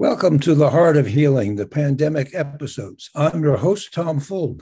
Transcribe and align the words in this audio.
Welcome 0.00 0.38
to 0.40 0.54
the 0.54 0.70
Heart 0.70 0.96
of 0.96 1.08
Healing, 1.08 1.56
the 1.56 1.66
pandemic 1.66 2.32
episodes. 2.32 3.10
I'm 3.16 3.42
your 3.42 3.56
host, 3.56 3.92
Tom 3.92 4.20
Fuld. 4.20 4.60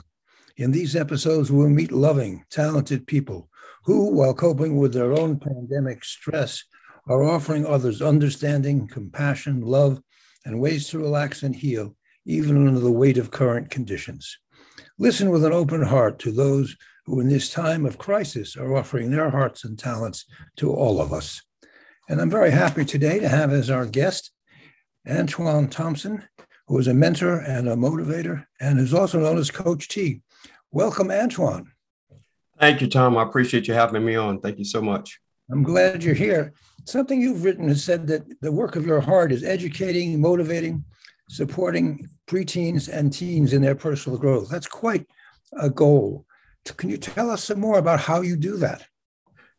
In 0.55 0.71
these 0.71 0.95
episodes, 0.95 1.51
we'll 1.51 1.69
meet 1.69 1.91
loving, 1.91 2.43
talented 2.49 3.05
people 3.05 3.47
who, 3.83 4.09
while 4.15 4.33
coping 4.33 4.77
with 4.77 4.93
their 4.95 5.13
own 5.13 5.39
pandemic 5.39 6.03
stress, 6.03 6.63
are 7.07 7.23
offering 7.23 7.67
others 7.67 8.01
understanding, 8.01 8.87
compassion, 8.87 9.61
love, 9.61 10.01
and 10.43 10.59
ways 10.59 10.87
to 10.87 10.97
relax 10.97 11.43
and 11.43 11.55
heal, 11.55 11.95
even 12.25 12.67
under 12.67 12.79
the 12.79 12.91
weight 12.91 13.19
of 13.19 13.29
current 13.29 13.69
conditions. 13.69 14.39
Listen 14.97 15.29
with 15.29 15.45
an 15.45 15.53
open 15.53 15.83
heart 15.83 16.17
to 16.17 16.31
those 16.31 16.75
who, 17.05 17.19
in 17.19 17.29
this 17.29 17.51
time 17.51 17.85
of 17.85 17.99
crisis, 17.99 18.57
are 18.57 18.75
offering 18.75 19.11
their 19.11 19.29
hearts 19.29 19.63
and 19.63 19.77
talents 19.77 20.25
to 20.55 20.73
all 20.73 20.99
of 20.99 21.13
us. 21.13 21.43
And 22.09 22.19
I'm 22.19 22.31
very 22.31 22.49
happy 22.49 22.85
today 22.85 23.19
to 23.19 23.29
have 23.29 23.53
as 23.53 23.69
our 23.69 23.85
guest 23.85 24.31
Antwaun 25.07 25.71
Thompson, 25.71 26.23
who 26.67 26.77
is 26.77 26.87
a 26.87 26.93
mentor 26.93 27.39
and 27.39 27.69
a 27.69 27.75
motivator 27.75 28.45
and 28.59 28.79
is 28.79 28.93
also 28.93 29.19
known 29.19 29.37
as 29.37 29.49
Coach 29.49 29.87
T. 29.87 30.21
Welcome, 30.71 31.07
Antwaun. 31.07 31.67
Thank 32.59 32.81
you, 32.81 32.87
Tom. 32.87 33.17
I 33.17 33.23
appreciate 33.23 33.67
you 33.67 33.73
having 33.73 34.03
me 34.03 34.15
on. 34.15 34.41
Thank 34.41 34.57
you 34.57 34.65
so 34.65 34.81
much. 34.81 35.19
I'm 35.49 35.63
glad 35.63 36.03
you're 36.03 36.13
here. 36.13 36.53
Something 36.85 37.21
you've 37.21 37.43
written 37.43 37.69
has 37.69 37.83
said 37.83 38.07
that 38.07 38.23
the 38.41 38.51
work 38.51 38.75
of 38.75 38.85
your 38.85 38.99
heart 38.99 39.31
is 39.31 39.43
educating, 39.43 40.19
motivating, 40.19 40.83
supporting 41.29 42.09
preteens 42.27 42.89
and 42.91 43.13
teens 43.13 43.53
in 43.53 43.61
their 43.61 43.75
personal 43.75 44.17
growth. 44.17 44.49
That's 44.49 44.67
quite 44.67 45.05
a 45.53 45.69
goal. 45.69 46.25
Can 46.75 46.89
you 46.89 46.97
tell 46.97 47.29
us 47.29 47.45
some 47.45 47.61
more 47.61 47.77
about 47.77 48.01
how 48.01 48.21
you 48.21 48.35
do 48.35 48.57
that? 48.57 48.85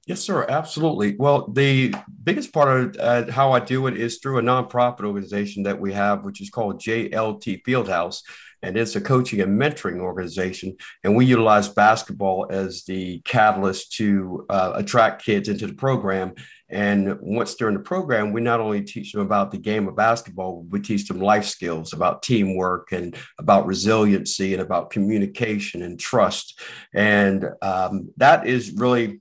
Yes, 0.08 0.20
sir. 0.20 0.46
Absolutely. 0.48 1.16
Well, 1.18 1.48
the 1.48 1.94
biggest 2.24 2.50
part 2.54 2.96
of 2.96 2.96
uh, 2.98 3.30
how 3.30 3.52
I 3.52 3.60
do 3.60 3.88
it 3.88 3.98
is 3.98 4.16
through 4.18 4.38
a 4.38 4.42
nonprofit 4.42 5.04
organization 5.04 5.64
that 5.64 5.78
we 5.78 5.92
have, 5.92 6.24
which 6.24 6.40
is 6.40 6.48
called 6.48 6.80
JLT 6.80 7.62
Fieldhouse. 7.62 8.22
And 8.62 8.78
it's 8.78 8.96
a 8.96 9.02
coaching 9.02 9.42
and 9.42 9.60
mentoring 9.60 10.00
organization. 10.00 10.76
And 11.04 11.14
we 11.14 11.26
utilize 11.26 11.68
basketball 11.68 12.46
as 12.48 12.84
the 12.84 13.20
catalyst 13.26 13.92
to 13.96 14.46
uh, 14.48 14.72
attract 14.76 15.26
kids 15.26 15.50
into 15.50 15.66
the 15.66 15.74
program. 15.74 16.32
And 16.70 17.18
once 17.20 17.54
during 17.54 17.74
the 17.76 17.82
program, 17.82 18.32
we 18.32 18.40
not 18.40 18.60
only 18.60 18.80
teach 18.80 19.12
them 19.12 19.20
about 19.20 19.50
the 19.50 19.58
game 19.58 19.88
of 19.88 19.94
basketball, 19.94 20.64
we 20.70 20.80
teach 20.80 21.06
them 21.06 21.20
life 21.20 21.44
skills 21.44 21.92
about 21.92 22.22
teamwork 22.22 22.92
and 22.92 23.14
about 23.38 23.66
resiliency 23.66 24.54
and 24.54 24.62
about 24.62 24.88
communication 24.88 25.82
and 25.82 26.00
trust. 26.00 26.58
And 26.94 27.44
um, 27.60 28.08
that 28.16 28.46
is 28.46 28.72
really 28.72 29.20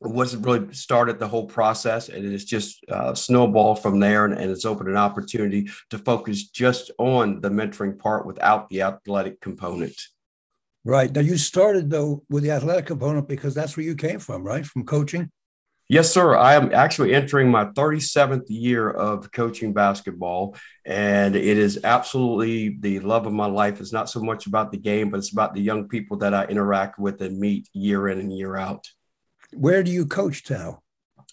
wasn't 0.00 0.44
really 0.44 0.72
started 0.72 1.18
the 1.18 1.28
whole 1.28 1.46
process 1.46 2.08
and 2.08 2.24
it's 2.32 2.44
just 2.44 2.84
uh, 2.90 3.14
snowball 3.14 3.74
from 3.74 3.98
there 3.98 4.26
and, 4.26 4.34
and, 4.34 4.50
it's 4.50 4.64
opened 4.64 4.88
an 4.88 4.96
opportunity 4.96 5.68
to 5.90 5.98
focus 5.98 6.48
just 6.48 6.90
on 6.98 7.40
the 7.40 7.48
mentoring 7.48 7.98
part 7.98 8.26
without 8.26 8.68
the 8.68 8.82
athletic 8.82 9.40
component. 9.40 9.98
Right. 10.84 11.12
Now 11.12 11.22
you 11.22 11.38
started 11.38 11.90
though 11.90 12.22
with 12.28 12.42
the 12.42 12.50
athletic 12.50 12.86
component 12.86 13.26
because 13.26 13.54
that's 13.54 13.76
where 13.76 13.84
you 13.84 13.96
came 13.96 14.18
from 14.18 14.44
right? 14.44 14.66
From 14.66 14.84
coaching? 14.84 15.30
Yes 15.88 16.12
sir. 16.12 16.36
I 16.36 16.54
am 16.54 16.74
actually 16.74 17.14
entering 17.14 17.50
my 17.50 17.66
37th 17.66 18.46
year 18.48 18.90
of 18.90 19.32
coaching 19.32 19.72
basketball 19.72 20.56
and 20.84 21.34
it 21.34 21.58
is 21.58 21.80
absolutely 21.84 22.76
the 22.80 23.00
love 23.00 23.26
of 23.26 23.32
my 23.32 23.46
life. 23.46 23.80
It's 23.80 23.92
not 23.92 24.10
so 24.10 24.20
much 24.20 24.46
about 24.46 24.72
the 24.72 24.78
game 24.78 25.10
but 25.10 25.18
it's 25.18 25.32
about 25.32 25.54
the 25.54 25.62
young 25.62 25.88
people 25.88 26.18
that 26.18 26.34
i 26.34 26.44
interact 26.44 26.98
with 26.98 27.22
and 27.22 27.38
meet 27.38 27.68
year 27.72 28.08
in 28.08 28.20
and 28.20 28.36
year 28.36 28.56
out 28.56 28.86
where 29.56 29.82
do 29.82 29.90
you 29.90 30.06
coach 30.06 30.48
now? 30.50 30.82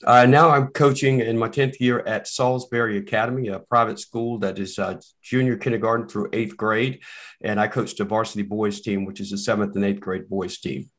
Uh, 0.05 0.25
now 0.25 0.49
I'm 0.49 0.67
coaching 0.67 1.21
in 1.21 1.37
my 1.37 1.47
10th 1.47 1.79
year 1.79 1.99
at 1.99 2.27
Salisbury 2.27 2.97
Academy, 2.97 3.47
a 3.47 3.59
private 3.59 3.99
school 3.99 4.39
that 4.39 4.59
is 4.59 4.77
uh, 4.77 4.99
junior 5.21 5.55
kindergarten 5.55 6.07
through 6.07 6.29
eighth 6.33 6.57
grade. 6.57 7.01
And 7.41 7.59
I 7.59 7.67
coach 7.67 7.95
the 7.95 8.03
varsity 8.03 8.43
boys 8.43 8.81
team, 8.81 9.05
which 9.05 9.21
is 9.21 9.29
the 9.31 9.37
seventh 9.37 9.75
and 9.75 9.85
eighth 9.85 10.01
grade 10.01 10.27
boys 10.27 10.59
team. 10.59 10.89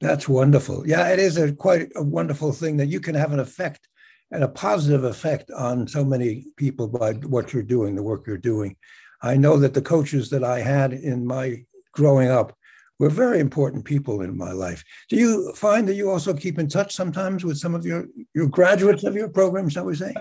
That's 0.00 0.28
wonderful. 0.28 0.86
Yeah, 0.86 1.08
it 1.08 1.18
is 1.18 1.36
a 1.36 1.52
quite 1.52 1.88
a 1.94 2.02
wonderful 2.02 2.52
thing 2.52 2.78
that 2.78 2.88
you 2.88 3.00
can 3.00 3.14
have 3.14 3.32
an 3.32 3.40
effect 3.40 3.86
and 4.30 4.44
a 4.44 4.48
positive 4.48 5.04
effect 5.04 5.50
on 5.50 5.86
so 5.86 6.04
many 6.04 6.46
people 6.56 6.88
by 6.88 7.12
what 7.12 7.52
you're 7.52 7.62
doing, 7.62 7.94
the 7.94 8.02
work 8.02 8.26
you're 8.26 8.38
doing. 8.38 8.76
I 9.22 9.36
know 9.36 9.58
that 9.58 9.74
the 9.74 9.82
coaches 9.82 10.30
that 10.30 10.44
I 10.44 10.60
had 10.60 10.92
in 10.92 11.26
my 11.26 11.64
growing 11.92 12.30
up 12.30 12.56
were 13.00 13.08
very 13.08 13.40
important 13.40 13.84
people 13.84 14.20
in 14.20 14.36
my 14.36 14.52
life. 14.52 14.84
Do 15.08 15.16
you 15.16 15.52
find 15.54 15.88
that 15.88 15.94
you 15.94 16.10
also 16.10 16.34
keep 16.34 16.58
in 16.58 16.68
touch 16.68 16.94
sometimes 16.94 17.44
with 17.44 17.56
some 17.56 17.74
of 17.74 17.84
your 17.84 18.06
your 18.34 18.46
graduates 18.46 19.02
of 19.04 19.14
your 19.16 19.30
program, 19.30 19.68
shall 19.70 19.86
we 19.86 19.96
say? 19.96 20.14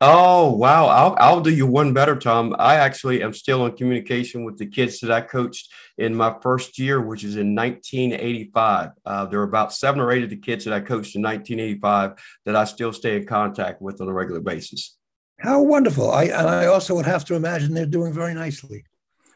Oh 0.00 0.50
wow! 0.50 0.86
I'll 0.86 1.14
I'll 1.20 1.40
do 1.42 1.54
you 1.54 1.66
one 1.66 1.92
better, 1.92 2.16
Tom. 2.16 2.56
I 2.58 2.76
actually 2.76 3.22
am 3.22 3.34
still 3.34 3.66
in 3.66 3.76
communication 3.76 4.44
with 4.44 4.56
the 4.56 4.66
kids 4.66 4.98
that 5.00 5.12
I 5.12 5.20
coached 5.20 5.72
in 5.98 6.14
my 6.14 6.34
first 6.42 6.78
year, 6.78 7.00
which 7.00 7.22
is 7.22 7.36
in 7.36 7.54
1985. 7.54 8.90
Uh, 9.04 9.26
there 9.26 9.40
are 9.40 9.44
about 9.44 9.74
seven 9.74 10.00
or 10.00 10.10
eight 10.10 10.24
of 10.24 10.30
the 10.30 10.36
kids 10.36 10.64
that 10.64 10.74
I 10.74 10.80
coached 10.80 11.14
in 11.14 11.22
1985 11.22 12.14
that 12.46 12.56
I 12.56 12.64
still 12.64 12.92
stay 12.94 13.16
in 13.16 13.26
contact 13.26 13.80
with 13.82 14.00
on 14.00 14.08
a 14.08 14.12
regular 14.12 14.40
basis. 14.40 14.96
How 15.38 15.62
wonderful! 15.62 16.10
I 16.10 16.24
and 16.24 16.48
I 16.48 16.66
also 16.66 16.94
would 16.94 17.06
have 17.06 17.26
to 17.26 17.34
imagine 17.34 17.74
they're 17.74 17.84
doing 17.84 18.14
very 18.14 18.32
nicely. 18.32 18.84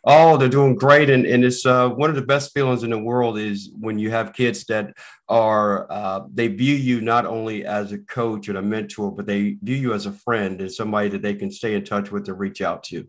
Oh, 0.08 0.36
they're 0.36 0.48
doing 0.48 0.76
great, 0.76 1.10
and 1.10 1.26
and 1.26 1.44
it's 1.44 1.66
uh, 1.66 1.88
one 1.88 2.10
of 2.10 2.16
the 2.16 2.22
best 2.22 2.54
feelings 2.54 2.84
in 2.84 2.90
the 2.90 2.98
world 2.98 3.38
is 3.38 3.70
when 3.76 3.98
you 3.98 4.10
have 4.12 4.32
kids 4.32 4.64
that 4.66 4.94
are 5.28 5.90
uh, 5.90 6.20
they 6.32 6.46
view 6.46 6.76
you 6.76 7.00
not 7.00 7.26
only 7.26 7.64
as 7.66 7.90
a 7.90 7.98
coach 7.98 8.48
and 8.48 8.56
a 8.56 8.62
mentor, 8.62 9.10
but 9.10 9.26
they 9.26 9.56
view 9.62 9.74
you 9.74 9.94
as 9.94 10.06
a 10.06 10.12
friend 10.12 10.60
and 10.60 10.70
somebody 10.70 11.08
that 11.08 11.22
they 11.22 11.34
can 11.34 11.50
stay 11.50 11.74
in 11.74 11.84
touch 11.84 12.12
with 12.12 12.28
and 12.28 12.38
reach 12.38 12.62
out 12.62 12.84
to. 12.84 13.08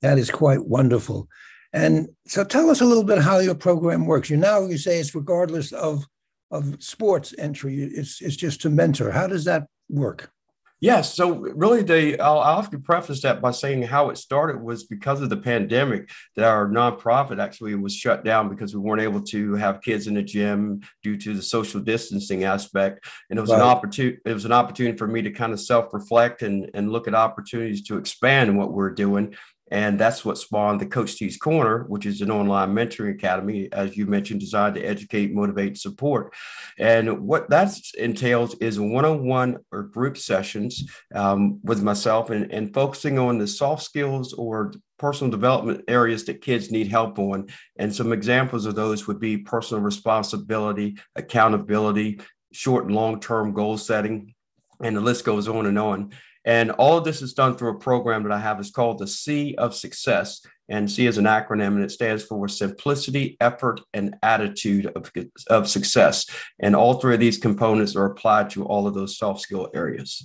That 0.00 0.16
is 0.16 0.30
quite 0.30 0.64
wonderful. 0.64 1.28
And 1.74 2.08
so, 2.26 2.44
tell 2.44 2.70
us 2.70 2.80
a 2.80 2.86
little 2.86 3.04
bit 3.04 3.18
how 3.18 3.38
your 3.40 3.54
program 3.54 4.06
works. 4.06 4.30
You 4.30 4.38
now 4.38 4.64
you 4.64 4.78
say 4.78 4.98
it's 4.98 5.14
regardless 5.14 5.70
of 5.72 6.06
of 6.50 6.82
sports 6.82 7.34
entry. 7.36 7.82
It's 7.82 8.22
it's 8.22 8.36
just 8.36 8.62
to 8.62 8.70
mentor. 8.70 9.10
How 9.10 9.26
does 9.26 9.44
that 9.44 9.66
work? 9.90 10.32
Yes. 10.80 11.14
So 11.14 11.34
really, 11.34 12.18
I'll, 12.18 12.40
I'll, 12.40 12.56
have 12.56 12.70
to 12.70 12.78
preface 12.78 13.20
that 13.22 13.42
by 13.42 13.50
saying 13.50 13.82
how 13.82 14.08
it 14.08 14.16
started 14.16 14.62
was 14.62 14.84
because 14.84 15.20
of 15.20 15.28
the 15.28 15.36
pandemic 15.36 16.08
that 16.36 16.46
our 16.46 16.68
nonprofit 16.68 17.38
actually 17.38 17.74
was 17.74 17.94
shut 17.94 18.24
down 18.24 18.48
because 18.48 18.74
we 18.74 18.80
weren't 18.80 19.02
able 19.02 19.20
to 19.24 19.54
have 19.54 19.82
kids 19.82 20.06
in 20.06 20.14
the 20.14 20.22
gym 20.22 20.80
due 21.02 21.18
to 21.18 21.34
the 21.34 21.42
social 21.42 21.80
distancing 21.80 22.44
aspect. 22.44 23.06
And 23.28 23.38
it 23.38 23.42
was 23.42 23.50
right. 23.50 23.60
an 23.60 23.66
opportunity. 23.66 24.18
It 24.24 24.32
was 24.32 24.46
an 24.46 24.52
opportunity 24.52 24.96
for 24.96 25.06
me 25.06 25.20
to 25.20 25.30
kind 25.30 25.52
of 25.52 25.60
self 25.60 25.92
reflect 25.92 26.40
and 26.40 26.70
and 26.72 26.90
look 26.90 27.06
at 27.06 27.14
opportunities 27.14 27.82
to 27.88 27.98
expand 27.98 28.56
what 28.56 28.72
we're 28.72 28.90
doing. 28.90 29.34
And 29.70 29.98
that's 29.98 30.24
what 30.24 30.38
spawned 30.38 30.80
the 30.80 30.86
Coach 30.86 31.16
T's 31.16 31.36
Corner, 31.36 31.84
which 31.84 32.06
is 32.06 32.20
an 32.20 32.30
online 32.30 32.74
mentoring 32.74 33.14
academy, 33.14 33.68
as 33.72 33.96
you 33.96 34.06
mentioned, 34.06 34.40
designed 34.40 34.74
to 34.74 34.82
educate, 34.82 35.32
motivate, 35.32 35.78
support. 35.78 36.34
And 36.78 37.20
what 37.20 37.48
that 37.50 37.78
entails 37.96 38.54
is 38.56 38.80
one 38.80 39.04
on 39.04 39.26
one 39.26 39.58
or 39.70 39.84
group 39.84 40.16
sessions 40.16 40.90
um, 41.14 41.60
with 41.62 41.82
myself 41.82 42.30
and, 42.30 42.50
and 42.52 42.74
focusing 42.74 43.18
on 43.18 43.38
the 43.38 43.46
soft 43.46 43.82
skills 43.82 44.32
or 44.32 44.72
personal 44.98 45.30
development 45.30 45.84
areas 45.88 46.24
that 46.24 46.42
kids 46.42 46.70
need 46.70 46.88
help 46.88 47.18
on. 47.18 47.48
And 47.78 47.94
some 47.94 48.12
examples 48.12 48.66
of 48.66 48.74
those 48.74 49.06
would 49.06 49.20
be 49.20 49.38
personal 49.38 49.82
responsibility, 49.82 50.98
accountability, 51.16 52.20
short 52.52 52.86
and 52.86 52.94
long 52.94 53.20
term 53.20 53.52
goal 53.52 53.78
setting, 53.78 54.34
and 54.82 54.96
the 54.96 55.00
list 55.00 55.24
goes 55.24 55.48
on 55.48 55.66
and 55.66 55.78
on. 55.78 56.12
And 56.44 56.70
all 56.72 56.96
of 56.96 57.04
this 57.04 57.20
is 57.20 57.34
done 57.34 57.56
through 57.56 57.70
a 57.70 57.78
program 57.78 58.22
that 58.22 58.32
I 58.32 58.38
have. 58.38 58.58
It's 58.58 58.70
called 58.70 58.98
the 58.98 59.06
SEA 59.06 59.54
of 59.56 59.74
Success. 59.74 60.40
And 60.68 60.90
SEA 60.90 61.06
is 61.06 61.18
an 61.18 61.24
acronym 61.24 61.74
and 61.74 61.84
it 61.84 61.90
stands 61.90 62.22
for 62.22 62.48
simplicity, 62.48 63.36
effort, 63.40 63.80
and 63.92 64.16
attitude 64.22 64.86
of, 64.86 65.10
of 65.48 65.68
success. 65.68 66.26
And 66.58 66.74
all 66.74 66.94
three 66.94 67.14
of 67.14 67.20
these 67.20 67.38
components 67.38 67.96
are 67.96 68.06
applied 68.06 68.50
to 68.50 68.64
all 68.64 68.86
of 68.86 68.94
those 68.94 69.18
soft 69.18 69.40
skill 69.40 69.68
areas. 69.74 70.24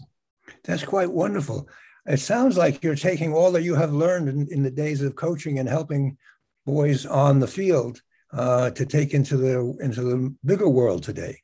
That's 0.63 0.83
quite 0.83 1.11
wonderful. 1.11 1.67
It 2.05 2.19
sounds 2.19 2.57
like 2.57 2.84
you're 2.84 2.95
taking 2.95 3.34
all 3.34 3.51
that 3.53 3.63
you 3.63 3.75
have 3.75 3.91
learned 3.91 4.29
in, 4.29 4.47
in 4.51 4.63
the 4.63 4.72
days 4.72 5.01
of 5.01 5.16
coaching 5.16 5.57
and 5.57 5.67
helping 5.67 6.17
boys 6.66 7.05
on 7.05 7.40
the 7.40 7.47
field 7.47 8.01
uh, 8.31 8.69
to 8.72 8.85
take 8.85 9.13
into 9.13 9.37
the 9.37 9.78
into 9.81 10.01
the 10.01 10.35
bigger 10.43 10.67
world 10.67 11.03
today 11.03 11.40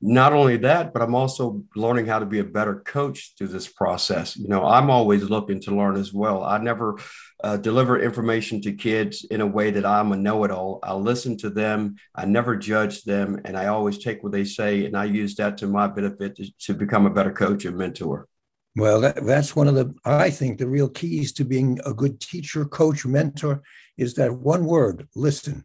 not 0.00 0.32
only 0.32 0.58
that, 0.58 0.92
but 0.92 1.00
I'm 1.02 1.14
also 1.14 1.62
learning 1.74 2.06
how 2.06 2.18
to 2.18 2.26
be 2.26 2.38
a 2.38 2.44
better 2.44 2.76
coach 2.80 3.32
through 3.36 3.48
this 3.48 3.66
process. 3.66 4.36
You 4.36 4.48
know, 4.48 4.64
I'm 4.64 4.90
always 4.90 5.24
looking 5.24 5.60
to 5.62 5.74
learn 5.74 5.96
as 5.96 6.12
well. 6.12 6.44
I 6.44 6.58
never 6.58 6.98
uh, 7.42 7.56
deliver 7.56 7.98
information 7.98 8.60
to 8.62 8.72
kids 8.72 9.24
in 9.30 9.40
a 9.40 9.46
way 9.46 9.70
that 9.70 9.86
I'm 9.86 10.12
a 10.12 10.16
know 10.16 10.44
it 10.44 10.50
all. 10.50 10.80
I 10.82 10.94
listen 10.94 11.36
to 11.38 11.50
them, 11.50 11.96
I 12.14 12.26
never 12.26 12.56
judge 12.56 13.04
them, 13.04 13.40
and 13.44 13.56
I 13.56 13.66
always 13.66 13.98
take 13.98 14.22
what 14.22 14.32
they 14.32 14.44
say 14.44 14.84
and 14.84 14.96
I 14.96 15.04
use 15.04 15.34
that 15.36 15.56
to 15.58 15.66
my 15.66 15.86
benefit 15.86 16.36
to, 16.36 16.50
to 16.66 16.74
become 16.74 17.06
a 17.06 17.10
better 17.10 17.32
coach 17.32 17.64
and 17.64 17.76
mentor. 17.76 18.28
Well, 18.76 19.00
that, 19.00 19.24
that's 19.24 19.56
one 19.56 19.68
of 19.68 19.74
the, 19.74 19.94
I 20.04 20.28
think, 20.28 20.58
the 20.58 20.68
real 20.68 20.90
keys 20.90 21.32
to 21.34 21.44
being 21.44 21.80
a 21.86 21.94
good 21.94 22.20
teacher, 22.20 22.66
coach, 22.66 23.06
mentor 23.06 23.62
is 23.96 24.14
that 24.14 24.32
one 24.32 24.66
word 24.66 25.08
listen. 25.14 25.64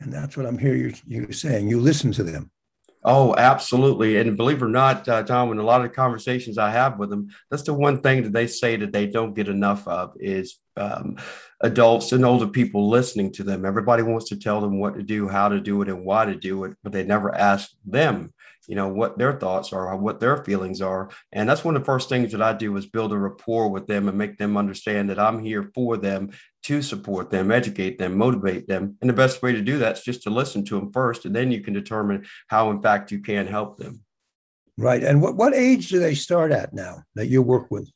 And 0.00 0.12
that's 0.12 0.36
what 0.36 0.44
I'm 0.44 0.58
hearing 0.58 0.94
you, 1.06 1.22
you 1.26 1.32
saying. 1.32 1.68
You 1.68 1.80
listen 1.80 2.12
to 2.12 2.22
them. 2.22 2.51
Oh, 3.04 3.34
absolutely. 3.36 4.16
And 4.18 4.36
believe 4.36 4.62
it 4.62 4.64
or 4.64 4.68
not, 4.68 5.08
uh, 5.08 5.24
Tom, 5.24 5.50
in 5.50 5.58
a 5.58 5.62
lot 5.64 5.80
of 5.84 5.90
the 5.90 5.94
conversations 5.94 6.56
I 6.56 6.70
have 6.70 6.98
with 6.98 7.10
them, 7.10 7.30
that's 7.50 7.64
the 7.64 7.74
one 7.74 8.00
thing 8.00 8.22
that 8.22 8.32
they 8.32 8.46
say 8.46 8.76
that 8.76 8.92
they 8.92 9.08
don't 9.08 9.34
get 9.34 9.48
enough 9.48 9.88
of 9.88 10.12
is 10.20 10.60
um, 10.76 11.16
adults 11.60 12.12
and 12.12 12.24
older 12.24 12.46
people 12.46 12.88
listening 12.88 13.32
to 13.32 13.42
them. 13.42 13.64
Everybody 13.64 14.04
wants 14.04 14.28
to 14.28 14.36
tell 14.36 14.60
them 14.60 14.78
what 14.78 14.94
to 14.94 15.02
do, 15.02 15.28
how 15.28 15.48
to 15.48 15.60
do 15.60 15.82
it, 15.82 15.88
and 15.88 16.04
why 16.04 16.26
to 16.26 16.36
do 16.36 16.62
it, 16.64 16.76
but 16.84 16.92
they 16.92 17.02
never 17.02 17.34
ask 17.34 17.70
them 17.84 18.32
you 18.66 18.76
know 18.76 18.88
what 18.88 19.18
their 19.18 19.38
thoughts 19.38 19.72
are 19.72 19.96
what 19.96 20.20
their 20.20 20.44
feelings 20.44 20.80
are. 20.80 21.10
And 21.32 21.48
that's 21.48 21.64
one 21.64 21.76
of 21.76 21.82
the 21.82 21.86
first 21.86 22.08
things 22.08 22.32
that 22.32 22.42
i 22.42 22.52
do 22.52 22.76
is 22.76 22.86
build 22.86 23.12
a 23.12 23.18
rapport 23.18 23.68
with 23.68 23.86
them 23.86 24.08
and 24.08 24.16
make 24.16 24.38
them 24.38 24.56
understand 24.56 25.10
that 25.10 25.18
i'm 25.18 25.42
here 25.42 25.70
for 25.74 25.96
them 25.96 26.30
to 26.64 26.82
support 26.82 27.30
them 27.30 27.50
educate 27.50 27.98
them 27.98 28.16
motivate 28.16 28.68
them. 28.68 28.96
And 29.00 29.10
the 29.10 29.14
best 29.14 29.42
way 29.42 29.52
to 29.52 29.62
do 29.62 29.78
that 29.78 29.98
is 29.98 30.04
just 30.04 30.22
to 30.24 30.30
listen 30.30 30.64
to 30.66 30.78
them 30.78 30.92
first 30.92 31.24
and 31.24 31.34
then 31.34 31.50
you 31.50 31.60
can 31.60 31.74
determine 31.74 32.26
how 32.48 32.70
in 32.70 32.80
fact 32.82 33.12
you 33.12 33.20
can 33.20 33.46
help 33.46 33.78
them. 33.78 34.02
Right. 34.78 35.02
And 35.04 35.20
what, 35.20 35.36
what 35.36 35.54
age 35.54 35.90
do 35.90 35.98
they 35.98 36.14
start 36.14 36.50
at 36.50 36.72
now 36.72 37.02
that 37.14 37.26
you 37.26 37.42
work 37.42 37.70
with 37.70 37.90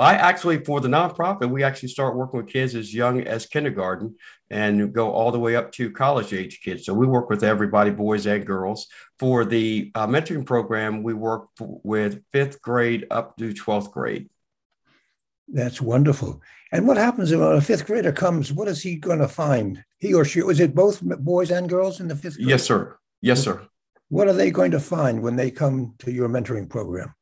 I 0.00 0.14
actually, 0.14 0.64
for 0.64 0.80
the 0.80 0.88
nonprofit, 0.88 1.50
we 1.50 1.62
actually 1.62 1.90
start 1.90 2.16
working 2.16 2.40
with 2.40 2.48
kids 2.48 2.74
as 2.74 2.94
young 2.94 3.20
as 3.20 3.44
kindergarten 3.44 4.16
and 4.48 4.94
go 4.94 5.12
all 5.12 5.30
the 5.30 5.38
way 5.38 5.56
up 5.56 5.72
to 5.72 5.90
college 5.90 6.32
age 6.32 6.62
kids. 6.62 6.86
So 6.86 6.94
we 6.94 7.06
work 7.06 7.28
with 7.28 7.44
everybody, 7.44 7.90
boys 7.90 8.26
and 8.26 8.46
girls. 8.46 8.88
For 9.18 9.44
the 9.44 9.92
uh, 9.94 10.06
mentoring 10.06 10.46
program, 10.46 11.02
we 11.02 11.12
work 11.12 11.48
with 11.60 12.22
fifth 12.32 12.62
grade 12.62 13.08
up 13.10 13.36
to 13.36 13.52
12th 13.52 13.92
grade. 13.92 14.30
That's 15.46 15.82
wonderful. 15.82 16.40
And 16.72 16.86
what 16.88 16.96
happens 16.96 17.30
when 17.30 17.42
a 17.42 17.60
fifth 17.60 17.84
grader 17.84 18.12
comes? 18.12 18.54
What 18.54 18.68
is 18.68 18.82
he 18.82 18.96
going 18.96 19.18
to 19.18 19.28
find? 19.28 19.84
He 19.98 20.14
or 20.14 20.24
she, 20.24 20.40
was 20.42 20.60
it 20.60 20.74
both 20.74 21.02
boys 21.02 21.50
and 21.50 21.68
girls 21.68 22.00
in 22.00 22.08
the 22.08 22.16
fifth 22.16 22.36
grade? 22.36 22.48
Yes, 22.48 22.62
sir. 22.62 22.96
Yes, 23.20 23.42
sir. 23.42 23.66
What 24.08 24.28
are 24.28 24.32
they 24.32 24.50
going 24.50 24.70
to 24.70 24.80
find 24.80 25.22
when 25.22 25.36
they 25.36 25.50
come 25.50 25.94
to 25.98 26.10
your 26.10 26.28
mentoring 26.28 26.70
program? 26.70 27.14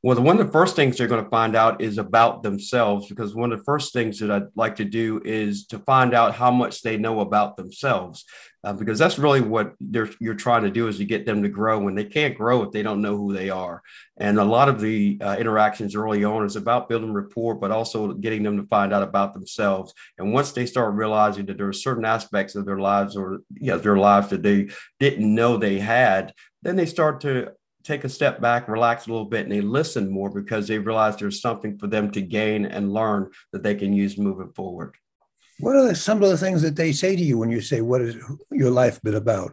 Well, 0.00 0.14
the, 0.14 0.22
one 0.22 0.38
of 0.38 0.46
the 0.46 0.52
first 0.52 0.76
things 0.76 0.96
they're 0.96 1.08
going 1.08 1.24
to 1.24 1.30
find 1.30 1.56
out 1.56 1.80
is 1.80 1.98
about 1.98 2.44
themselves, 2.44 3.08
because 3.08 3.34
one 3.34 3.52
of 3.52 3.58
the 3.58 3.64
first 3.64 3.92
things 3.92 4.20
that 4.20 4.30
I'd 4.30 4.46
like 4.54 4.76
to 4.76 4.84
do 4.84 5.20
is 5.24 5.66
to 5.66 5.80
find 5.80 6.14
out 6.14 6.36
how 6.36 6.52
much 6.52 6.82
they 6.82 6.96
know 6.96 7.18
about 7.18 7.56
themselves, 7.56 8.24
uh, 8.62 8.72
because 8.72 8.96
that's 8.96 9.18
really 9.18 9.40
what 9.40 9.74
you're 10.20 10.34
trying 10.34 10.62
to 10.62 10.70
do 10.70 10.86
is 10.86 10.98
to 10.98 11.04
get 11.04 11.26
them 11.26 11.42
to 11.42 11.48
grow. 11.48 11.80
When 11.80 11.96
they 11.96 12.04
can't 12.04 12.36
grow 12.36 12.62
if 12.62 12.70
they 12.70 12.84
don't 12.84 13.02
know 13.02 13.16
who 13.16 13.32
they 13.32 13.50
are, 13.50 13.82
and 14.16 14.38
a 14.38 14.44
lot 14.44 14.68
of 14.68 14.80
the 14.80 15.18
uh, 15.20 15.36
interactions 15.36 15.96
early 15.96 16.22
on 16.22 16.46
is 16.46 16.54
about 16.54 16.88
building 16.88 17.12
rapport, 17.12 17.56
but 17.56 17.72
also 17.72 18.12
getting 18.12 18.44
them 18.44 18.56
to 18.56 18.68
find 18.68 18.92
out 18.92 19.02
about 19.02 19.34
themselves. 19.34 19.94
And 20.16 20.32
once 20.32 20.52
they 20.52 20.66
start 20.66 20.94
realizing 20.94 21.46
that 21.46 21.56
there 21.56 21.68
are 21.68 21.72
certain 21.72 22.04
aspects 22.04 22.54
of 22.54 22.66
their 22.66 22.78
lives 22.78 23.16
or 23.16 23.40
yeah, 23.60 23.76
their 23.76 23.98
lives 23.98 24.28
that 24.28 24.44
they 24.44 24.68
didn't 25.00 25.34
know 25.34 25.56
they 25.56 25.80
had, 25.80 26.34
then 26.62 26.76
they 26.76 26.86
start 26.86 27.20
to 27.22 27.52
take 27.88 28.04
a 28.04 28.08
step 28.08 28.40
back, 28.40 28.68
relax 28.68 29.06
a 29.06 29.10
little 29.10 29.24
bit, 29.24 29.44
and 29.44 29.52
they 29.52 29.60
listen 29.60 30.10
more 30.10 30.30
because 30.30 30.68
they 30.68 30.78
realize 30.78 31.16
there's 31.16 31.40
something 31.40 31.78
for 31.78 31.86
them 31.86 32.10
to 32.12 32.20
gain 32.20 32.66
and 32.66 32.92
learn 32.92 33.30
that 33.52 33.62
they 33.62 33.74
can 33.74 33.92
use 33.92 34.18
moving 34.18 34.52
forward. 34.52 34.94
What 35.60 35.74
are 35.74 35.94
some 35.94 36.22
of 36.22 36.28
the 36.28 36.36
things 36.36 36.62
that 36.62 36.76
they 36.76 36.92
say 36.92 37.16
to 37.16 37.22
you 37.22 37.38
when 37.38 37.50
you 37.50 37.60
say, 37.60 37.80
What 37.80 38.00
has 38.02 38.16
your 38.50 38.70
life 38.70 39.02
been 39.02 39.16
about? 39.16 39.52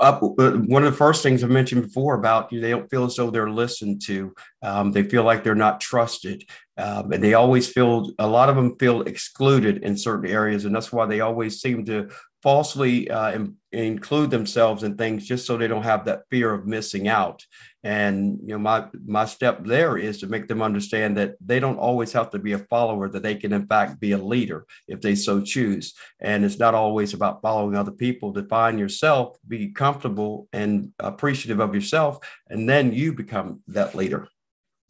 Uh, 0.00 0.18
one 0.18 0.84
of 0.84 0.90
the 0.90 0.98
first 0.98 1.22
things 1.22 1.44
I 1.44 1.46
mentioned 1.46 1.82
before 1.82 2.16
about 2.16 2.52
you, 2.52 2.60
they 2.60 2.70
don't 2.70 2.90
feel 2.90 3.04
as 3.04 3.14
though 3.14 3.30
they're 3.30 3.50
listened 3.50 4.02
to. 4.06 4.34
Um, 4.60 4.90
they 4.90 5.04
feel 5.04 5.22
like 5.22 5.44
they're 5.44 5.54
not 5.54 5.80
trusted. 5.80 6.44
Um, 6.76 7.12
and 7.12 7.22
they 7.22 7.34
always 7.34 7.68
feel, 7.68 8.12
a 8.18 8.26
lot 8.26 8.48
of 8.48 8.56
them 8.56 8.76
feel 8.78 9.02
excluded 9.02 9.84
in 9.84 9.96
certain 9.96 10.30
areas. 10.30 10.64
And 10.64 10.74
that's 10.74 10.92
why 10.92 11.06
they 11.06 11.20
always 11.20 11.60
seem 11.60 11.84
to 11.86 12.08
falsely 12.44 13.10
uh, 13.10 13.32
in, 13.32 13.56
include 13.72 14.30
themselves 14.30 14.82
in 14.82 14.96
things 14.96 15.26
just 15.26 15.46
so 15.46 15.56
they 15.56 15.66
don't 15.66 15.82
have 15.82 16.04
that 16.04 16.24
fear 16.30 16.52
of 16.52 16.66
missing 16.66 17.08
out. 17.08 17.42
And 17.82 18.38
you 18.42 18.48
know, 18.48 18.58
my 18.58 18.86
my 19.06 19.24
step 19.24 19.64
there 19.64 19.96
is 19.96 20.18
to 20.20 20.26
make 20.26 20.46
them 20.46 20.62
understand 20.62 21.16
that 21.16 21.34
they 21.44 21.58
don't 21.58 21.78
always 21.78 22.12
have 22.12 22.30
to 22.30 22.38
be 22.38 22.52
a 22.52 22.58
follower; 22.58 23.08
that 23.08 23.22
they 23.22 23.34
can 23.34 23.52
in 23.52 23.66
fact 23.66 24.00
be 24.00 24.12
a 24.12 24.18
leader 24.18 24.66
if 24.88 25.00
they 25.00 25.14
so 25.14 25.40
choose. 25.40 25.94
And 26.20 26.44
it's 26.44 26.58
not 26.58 26.74
always 26.74 27.14
about 27.14 27.42
following 27.42 27.76
other 27.76 27.92
people. 27.92 28.32
Define 28.32 28.78
yourself, 28.78 29.36
be 29.46 29.68
comfortable 29.68 30.48
and 30.52 30.92
appreciative 30.98 31.60
of 31.60 31.74
yourself, 31.74 32.18
and 32.48 32.68
then 32.68 32.92
you 32.92 33.14
become 33.14 33.60
that 33.68 33.94
leader. 33.94 34.28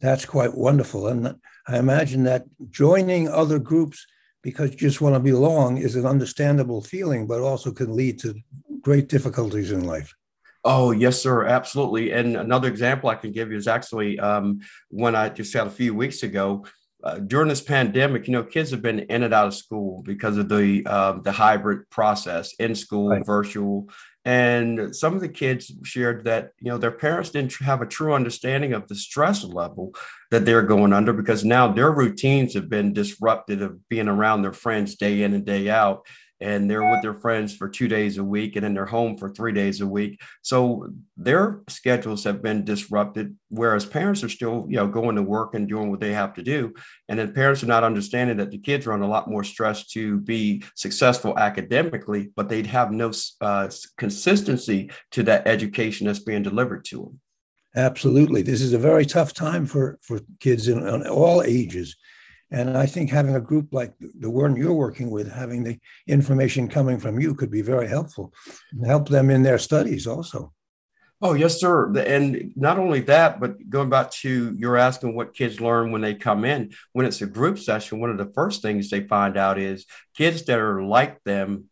That's 0.05 0.25
quite 0.25 0.53
wonderful, 0.55 1.07
and 1.07 1.35
I 1.67 1.79
imagine 1.79 2.25
that 2.25 2.45
joining 2.69 3.27
other 3.27 3.57
groups 3.57 4.05
because 4.43 4.69
you 4.69 4.77
just 4.77 5.01
want 5.01 5.15
to 5.15 5.19
belong 5.19 5.77
is 5.77 5.95
an 5.95 6.05
understandable 6.05 6.83
feeling, 6.83 7.25
but 7.25 7.41
also 7.41 7.71
can 7.71 7.95
lead 7.95 8.19
to 8.19 8.35
great 8.81 9.09
difficulties 9.09 9.71
in 9.71 9.83
life. 9.83 10.13
Oh, 10.63 10.91
yes, 10.91 11.19
sir. 11.19 11.47
Absolutely. 11.47 12.11
And 12.11 12.37
another 12.37 12.67
example 12.67 13.09
I 13.09 13.15
can 13.15 13.31
give 13.31 13.49
you 13.49 13.57
is 13.57 13.67
actually 13.67 14.19
um, 14.19 14.59
when 14.89 15.15
I 15.15 15.29
just 15.29 15.51
had 15.51 15.65
a 15.65 15.71
few 15.71 15.95
weeks 15.95 16.21
ago. 16.21 16.67
Uh, 17.03 17.17
during 17.17 17.49
this 17.49 17.61
pandemic, 17.61 18.27
you 18.27 18.33
know, 18.33 18.43
kids 18.43 18.69
have 18.69 18.83
been 18.83 18.99
in 18.99 19.23
and 19.23 19.33
out 19.33 19.47
of 19.47 19.55
school 19.55 20.03
because 20.03 20.37
of 20.37 20.49
the 20.49 20.83
uh, 20.85 21.13
the 21.23 21.31
hybrid 21.31 21.89
process, 21.89 22.53
in 22.59 22.73
school, 22.73 23.09
right. 23.09 23.25
virtual, 23.25 23.89
and 24.25 24.95
some 24.95 25.13
of 25.13 25.21
the 25.21 25.29
kids 25.29 25.71
shared 25.83 26.25
that 26.25 26.51
you 26.59 26.71
know 26.71 26.79
their 26.79 26.91
parents 26.91 27.29
didn't 27.29 27.53
have 27.57 27.81
a 27.81 27.85
true 27.85 28.13
understanding 28.13 28.73
of 28.73 28.87
the 28.87 28.95
stress 28.95 29.43
level 29.43 29.93
that 30.31 30.45
they're 30.45 30.63
going 30.63 30.91
under 30.91 31.13
because 31.13 31.45
now 31.45 31.71
their 31.71 31.91
routines 31.91 32.55
have 32.55 32.67
been 32.67 32.91
disrupted 32.91 33.61
of 33.61 33.87
being 33.87 34.07
around 34.07 34.41
their 34.41 34.53
friends 34.53 34.95
day 34.95 35.21
in 35.21 35.33
and 35.33 35.45
day 35.45 35.69
out 35.69 36.05
and 36.41 36.69
they're 36.69 36.89
with 36.89 37.01
their 37.01 37.13
friends 37.13 37.55
for 37.55 37.69
two 37.69 37.87
days 37.87 38.17
a 38.17 38.23
week 38.23 38.55
and 38.55 38.63
then 38.63 38.73
they're 38.73 38.85
home 38.85 39.17
for 39.17 39.29
three 39.29 39.51
days 39.53 39.81
a 39.81 39.87
week. 39.87 40.21
So 40.41 40.89
their 41.17 41.61
schedules 41.69 42.23
have 42.23 42.41
been 42.41 42.65
disrupted 42.65 43.35
whereas 43.49 43.85
parents 43.85 44.23
are 44.23 44.29
still 44.29 44.65
you 44.69 44.75
know 44.75 44.87
going 44.87 45.15
to 45.15 45.23
work 45.23 45.55
and 45.55 45.67
doing 45.67 45.89
what 45.89 45.99
they 45.99 46.13
have 46.13 46.33
to 46.35 46.43
do. 46.43 46.73
And 47.07 47.19
then 47.19 47.33
parents 47.33 47.63
are 47.63 47.67
not 47.67 47.83
understanding 47.83 48.37
that 48.37 48.51
the 48.51 48.57
kids 48.57 48.85
are 48.85 48.93
under 48.93 49.05
a 49.05 49.09
lot 49.09 49.29
more 49.29 49.43
stress 49.43 49.87
to 49.87 50.19
be 50.19 50.63
successful 50.75 51.37
academically 51.37 52.31
but 52.35 52.49
they'd 52.49 52.67
have 52.67 52.91
no 52.91 53.11
uh, 53.41 53.69
consistency 53.97 54.89
to 55.11 55.23
that 55.23 55.47
education 55.47 56.07
that's 56.07 56.19
being 56.19 56.43
delivered 56.43 56.83
to 56.85 56.97
them 56.97 57.19
absolutely. 57.75 58.41
This 58.41 58.61
is 58.61 58.73
a 58.73 58.77
very 58.77 59.05
tough 59.05 59.33
time 59.33 59.65
for 59.65 59.97
for 60.01 60.19
kids 60.39 60.67
in, 60.67 60.87
in 60.87 61.07
all 61.07 61.43
ages 61.43 61.95
and 62.51 62.77
I 62.77 62.85
think 62.85 63.09
having 63.09 63.35
a 63.35 63.41
group 63.41 63.73
like 63.73 63.93
the 63.99 64.29
one 64.29 64.55
you're 64.55 64.73
working 64.73 65.09
with, 65.09 65.31
having 65.31 65.63
the 65.63 65.79
information 66.07 66.67
coming 66.67 66.99
from 66.99 67.19
you 67.19 67.33
could 67.35 67.51
be 67.51 67.61
very 67.61 67.87
helpful 67.87 68.33
and 68.71 68.85
help 68.85 69.09
them 69.09 69.29
in 69.29 69.43
their 69.43 69.57
studies 69.57 70.07
also. 70.07 70.53
Oh, 71.21 71.33
yes, 71.33 71.59
sir. 71.59 71.91
And 71.97 72.51
not 72.55 72.77
only 72.77 72.99
that, 73.01 73.39
but 73.39 73.69
going 73.69 73.89
back 73.89 74.11
to 74.11 74.53
you're 74.57 74.77
asking 74.77 75.15
what 75.15 75.33
kids 75.33 75.61
learn 75.61 75.91
when 75.91 76.01
they 76.01 76.13
come 76.13 76.45
in. 76.45 76.73
When 76.91 77.05
it's 77.05 77.21
a 77.21 77.25
group 77.25 77.57
session, 77.57 77.99
one 77.99 78.09
of 78.09 78.17
the 78.17 78.31
first 78.33 78.61
things 78.61 78.89
they 78.89 79.01
find 79.01 79.37
out 79.37 79.57
is 79.57 79.85
kids 80.15 80.43
that 80.43 80.59
are 80.59 80.83
like 80.83 81.23
them 81.23 81.65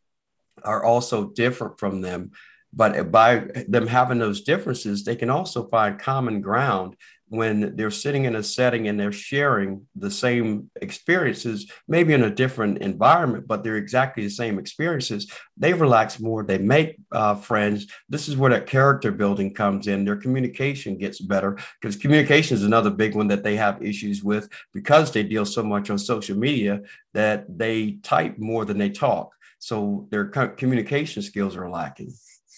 are 0.64 0.84
also 0.84 1.30
different 1.30 1.78
from 1.78 2.02
them. 2.02 2.32
But 2.72 3.12
by 3.12 3.46
them 3.68 3.86
having 3.86 4.18
those 4.18 4.42
differences, 4.42 5.04
they 5.04 5.16
can 5.16 5.30
also 5.30 5.68
find 5.68 6.00
common 6.00 6.42
ground 6.42 6.96
when 7.30 7.76
they're 7.76 7.92
sitting 7.92 8.26
in 8.26 8.36
a 8.36 8.44
setting 8.44 8.88
and 8.88 9.00
they're 9.00 9.12
sharing 9.12 9.88
the 9.96 10.12
same 10.12 10.70
experiences, 10.82 11.70
maybe 11.88 12.14
in 12.14 12.24
a 12.24 12.30
different 12.30 12.78
environment, 12.80 13.48
but 13.48 13.64
they're 13.64 13.78
exactly 13.78 14.24
the 14.24 14.30
same 14.30 14.60
experiences, 14.60 15.32
they 15.58 15.74
relax 15.74 16.20
more, 16.20 16.44
they 16.44 16.58
make 16.58 16.98
uh, 17.12 17.36
friends. 17.36 17.88
This 18.10 18.28
is 18.28 18.38
where 18.38 18.52
that 18.52 18.68
character 18.68 19.12
building 19.12 19.54
comes 19.54 19.88
in. 19.88 20.06
Their 20.06 20.16
communication 20.16 20.98
gets 20.98 21.20
better 21.20 21.58
because 21.82 21.96
communication 21.96 22.56
is 22.56 22.64
another 22.64 22.92
big 22.92 23.16
one 23.16 23.28
that 23.30 23.44
they 23.44 23.56
have 23.56 23.84
issues 23.84 24.24
with 24.24 24.50
because 24.74 25.12
they 25.12 25.24
deal 25.24 25.46
so 25.46 25.64
much 25.64 25.90
on 25.90 25.98
social 25.98 26.38
media 26.38 26.82
that 27.14 27.46
they 27.58 27.94
type 28.04 28.38
more 28.38 28.66
than 28.66 28.78
they 28.78 28.90
talk. 28.90 29.34
So 29.60 30.08
their 30.12 30.26
communication 30.26 31.22
skills 31.22 31.56
are 31.56 31.70
lacking. 31.70 32.14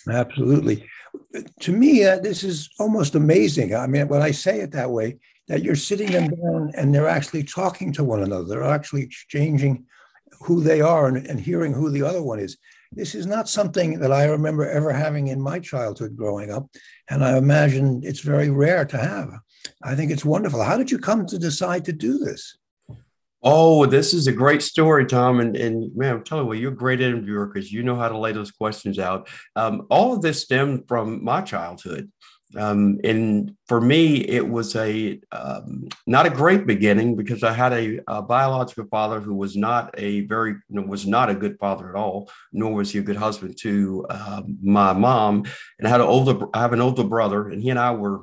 Absolutely 0.10 0.88
to 1.60 1.72
me, 1.72 2.06
uh, 2.06 2.20
this 2.20 2.44
is 2.44 2.70
almost 2.80 3.16
amazing. 3.16 3.76
I 3.76 3.88
mean, 3.88 4.08
when 4.08 4.22
I 4.22 4.32
say 4.32 4.60
it 4.60 4.72
that 4.72 4.92
way, 4.92 5.18
that 5.48 5.64
you're 5.64 5.76
sitting 5.76 6.12
them 6.12 6.30
down 6.30 6.72
and 6.76 6.94
they're 6.94 7.08
actually 7.08 7.44
talking 7.44 7.94
to 7.94 8.04
one 8.04 8.24
another. 8.24 8.46
They're 8.46 8.64
actually 8.64 9.04
exchanging 9.04 9.86
who 10.42 10.62
they 10.62 10.82
are 10.82 11.08
and, 11.08 11.26
and 11.28 11.40
hearing 11.40 11.74
who 11.74 11.90
the 11.90 12.04
other 12.04 12.22
one 12.22 12.40
is. 12.40 12.58
This 12.92 13.14
is 13.14 13.26
not 13.26 13.50
something 13.50 14.00
that 14.00 14.12
I 14.12 14.26
remember 14.26 14.70
ever 14.70 14.92
having 14.92 15.28
in 15.28 15.42
my 15.42 15.60
childhood 15.60 16.16
growing 16.16 16.52
up. 16.52 16.68
And 17.10 17.24
I 17.24 17.38
imagine 17.38 18.02
it's 18.04 18.22
very 18.22 18.50
rare 18.50 18.86
to 18.86 18.98
have. 18.98 19.32
I 19.84 19.96
think 19.96 20.12
it's 20.12 20.26
wonderful. 20.26 20.64
How 20.64 20.78
did 20.78 20.90
you 20.90 20.98
come 20.98 21.26
to 21.28 21.38
decide 21.38 21.86
to 21.86 21.94
do 21.94 22.18
this? 22.18 22.58
Oh, 23.48 23.86
this 23.86 24.12
is 24.12 24.26
a 24.26 24.32
great 24.32 24.64
story, 24.64 25.06
Tom. 25.06 25.40
And, 25.40 25.56
and 25.56 25.96
man, 25.96 26.16
I'm 26.16 26.24
telling 26.24 26.48
you, 26.48 26.54
you're 26.56 26.72
a 26.72 26.76
great 26.76 27.00
interviewer 27.00 27.46
because 27.46 27.72
you 27.72 27.84
know 27.84 27.96
how 27.96 28.10
to 28.10 28.18
lay 28.18 28.32
those 28.32 28.50
questions 28.50 28.98
out. 28.98 29.30
Um, 29.56 29.86
all 29.92 30.14
of 30.14 30.24
this 30.24 30.42
stemmed 30.42 30.88
from 30.88 31.24
my 31.24 31.42
childhood. 31.42 32.12
Um, 32.58 33.00
and 33.04 33.56
for 33.68 33.80
me, 33.80 34.16
it 34.18 34.48
was 34.48 34.76
a 34.76 35.20
um, 35.32 35.88
not 36.08 36.26
a 36.26 36.30
great 36.32 36.66
beginning 36.66 37.16
because 37.16 37.44
I 37.44 37.52
had 37.52 37.74
a, 37.74 38.00
a, 38.08 38.22
biological 38.22 38.86
father 38.90 39.20
who 39.20 39.36
was 39.36 39.58
not 39.58 39.94
a 39.98 40.22
very 40.22 40.56
was 40.70 41.06
not 41.06 41.30
a 41.30 41.36
good 41.36 41.58
father 41.60 41.90
at 41.90 41.96
all, 41.96 42.30
nor 42.54 42.74
was 42.74 42.92
he 42.92 43.00
a 43.00 43.04
good 43.04 43.18
husband 43.18 43.58
to 43.62 44.06
uh, 44.10 44.44
my 44.62 44.94
mom. 44.94 45.44
And 45.80 45.88
I 45.88 45.92
had 45.92 46.02
an 46.02 46.08
older 46.08 46.46
I 46.54 46.62
have 46.62 46.74
an 46.74 46.82
older 46.82 47.04
brother, 47.04 47.50
and 47.50 47.62
he 47.62 47.70
and 47.70 47.80
I 47.80 47.92
were 47.92 48.22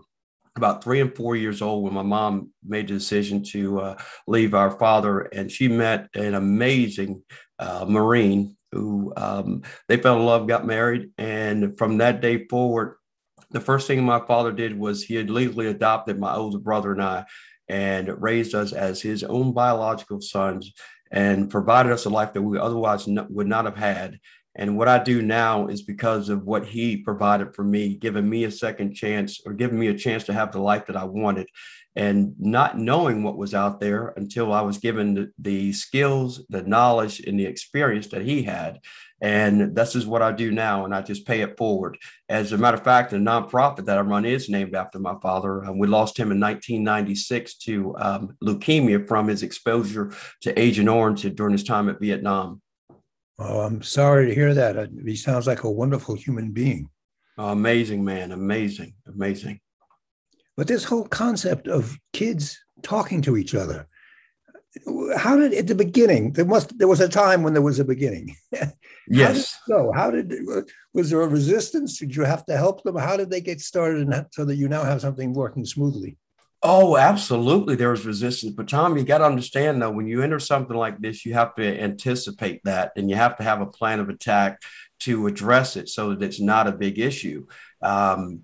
about 0.56 0.84
three 0.84 1.00
and 1.00 1.14
four 1.14 1.34
years 1.36 1.62
old 1.62 1.84
when 1.84 1.94
my 1.94 2.02
mom 2.02 2.50
made 2.64 2.88
the 2.88 2.94
decision 2.94 3.42
to 3.42 3.80
uh, 3.80 3.96
leave 4.26 4.54
our 4.54 4.70
father, 4.70 5.20
and 5.20 5.50
she 5.50 5.68
met 5.68 6.08
an 6.14 6.34
amazing 6.34 7.22
uh, 7.58 7.86
Marine 7.88 8.56
who 8.72 9.12
um, 9.16 9.62
they 9.88 9.96
fell 9.96 10.16
in 10.16 10.26
love, 10.26 10.46
got 10.46 10.66
married, 10.66 11.10
and 11.18 11.76
from 11.78 11.98
that 11.98 12.20
day 12.20 12.46
forward, 12.48 12.96
the 13.50 13.60
first 13.60 13.86
thing 13.86 14.02
my 14.02 14.20
father 14.20 14.50
did 14.50 14.78
was 14.78 15.02
he 15.02 15.14
had 15.14 15.28
legally 15.28 15.66
adopted 15.66 16.18
my 16.18 16.34
older 16.34 16.58
brother 16.58 16.92
and 16.92 17.02
I, 17.02 17.24
and 17.68 18.08
raised 18.22 18.54
us 18.54 18.72
as 18.72 19.00
his 19.00 19.22
own 19.22 19.52
biological 19.52 20.20
sons, 20.20 20.72
and 21.10 21.50
provided 21.50 21.92
us 21.92 22.06
a 22.06 22.10
life 22.10 22.32
that 22.32 22.42
we 22.42 22.58
otherwise 22.58 23.06
would 23.06 23.46
not 23.46 23.66
have 23.66 23.76
had. 23.76 24.18
And 24.54 24.76
what 24.76 24.88
I 24.88 25.02
do 25.02 25.22
now 25.22 25.68
is 25.68 25.82
because 25.82 26.28
of 26.28 26.44
what 26.44 26.66
he 26.66 26.98
provided 26.98 27.54
for 27.54 27.64
me, 27.64 27.94
giving 27.94 28.28
me 28.28 28.44
a 28.44 28.50
second 28.50 28.94
chance 28.94 29.40
or 29.46 29.54
giving 29.54 29.78
me 29.78 29.88
a 29.88 29.98
chance 29.98 30.24
to 30.24 30.34
have 30.34 30.52
the 30.52 30.60
life 30.60 30.86
that 30.86 30.96
I 30.96 31.04
wanted. 31.04 31.48
And 31.94 32.34
not 32.38 32.78
knowing 32.78 33.22
what 33.22 33.36
was 33.36 33.54
out 33.54 33.80
there 33.80 34.14
until 34.16 34.52
I 34.52 34.62
was 34.62 34.78
given 34.78 35.14
the, 35.14 35.30
the 35.38 35.72
skills, 35.72 36.44
the 36.48 36.62
knowledge, 36.62 37.20
and 37.20 37.38
the 37.38 37.44
experience 37.44 38.08
that 38.08 38.22
he 38.22 38.42
had. 38.42 38.80
And 39.20 39.76
this 39.76 39.94
is 39.94 40.06
what 40.06 40.22
I 40.22 40.32
do 40.32 40.50
now, 40.50 40.84
and 40.84 40.94
I 40.94 41.02
just 41.02 41.26
pay 41.26 41.42
it 41.42 41.56
forward. 41.56 41.96
As 42.28 42.52
a 42.52 42.58
matter 42.58 42.78
of 42.78 42.82
fact, 42.82 43.10
the 43.10 43.18
nonprofit 43.18 43.84
that 43.84 43.98
I 43.98 44.00
run 44.00 44.24
is 44.24 44.48
named 44.48 44.74
after 44.74 44.98
my 44.98 45.14
father. 45.22 45.64
Um, 45.64 45.78
we 45.78 45.86
lost 45.86 46.18
him 46.18 46.32
in 46.32 46.40
1996 46.40 47.58
to 47.58 47.94
um, 47.98 48.36
leukemia 48.42 49.06
from 49.06 49.28
his 49.28 49.42
exposure 49.42 50.12
to 50.40 50.58
Agent 50.58 50.88
Orange 50.88 51.22
during 51.34 51.52
his 51.52 51.62
time 51.62 51.88
at 51.88 52.00
Vietnam. 52.00 52.61
Oh, 53.44 53.60
I'm 53.60 53.82
sorry 53.82 54.26
to 54.26 54.34
hear 54.34 54.54
that. 54.54 54.76
Uh, 54.76 54.86
he 55.04 55.16
sounds 55.16 55.46
like 55.46 55.64
a 55.64 55.70
wonderful 55.70 56.14
human 56.14 56.52
being. 56.52 56.88
Oh, 57.36 57.48
amazing 57.48 58.04
man, 58.04 58.30
amazing, 58.30 58.94
amazing. 59.06 59.60
But 60.56 60.68
this 60.68 60.84
whole 60.84 61.06
concept 61.06 61.66
of 61.66 61.98
kids 62.12 62.58
talking 62.82 63.20
to 63.22 63.36
each 63.36 63.54
other, 63.54 63.88
how 65.16 65.36
did 65.36 65.54
at 65.54 65.66
the 65.66 65.74
beginning 65.74 66.32
there 66.32 66.44
must 66.44 66.78
there 66.78 66.88
was 66.88 67.00
a 67.00 67.08
time 67.08 67.42
when 67.42 67.52
there 67.52 67.62
was 67.62 67.80
a 67.80 67.84
beginning. 67.84 68.36
yes. 69.08 69.58
So 69.66 69.92
how 69.94 70.10
did 70.10 70.32
was 70.94 71.10
there 71.10 71.22
a 71.22 71.28
resistance? 71.28 71.98
Did 71.98 72.14
you 72.14 72.24
have 72.24 72.46
to 72.46 72.56
help 72.56 72.82
them? 72.82 72.96
How 72.96 73.16
did 73.16 73.30
they 73.30 73.40
get 73.40 73.60
started, 73.60 74.06
and 74.06 74.26
so 74.30 74.44
that 74.44 74.56
you 74.56 74.68
now 74.68 74.84
have 74.84 75.00
something 75.00 75.34
working 75.34 75.64
smoothly? 75.64 76.16
Oh, 76.64 76.96
absolutely. 76.96 77.74
There 77.74 77.90
was 77.90 78.06
resistance. 78.06 78.54
But 78.54 78.68
Tom, 78.68 78.96
you 78.96 79.04
got 79.04 79.18
to 79.18 79.24
understand 79.24 79.82
though, 79.82 79.90
when 79.90 80.06
you 80.06 80.22
enter 80.22 80.38
something 80.38 80.76
like 80.76 80.98
this, 80.98 81.26
you 81.26 81.34
have 81.34 81.54
to 81.56 81.80
anticipate 81.80 82.62
that 82.64 82.92
and 82.96 83.10
you 83.10 83.16
have 83.16 83.36
to 83.38 83.42
have 83.42 83.60
a 83.60 83.66
plan 83.66 83.98
of 83.98 84.08
attack 84.08 84.62
to 85.00 85.26
address 85.26 85.76
it 85.76 85.88
so 85.88 86.10
that 86.10 86.22
it's 86.22 86.40
not 86.40 86.68
a 86.68 86.72
big 86.72 87.00
issue. 87.00 87.46
Um, 87.82 88.42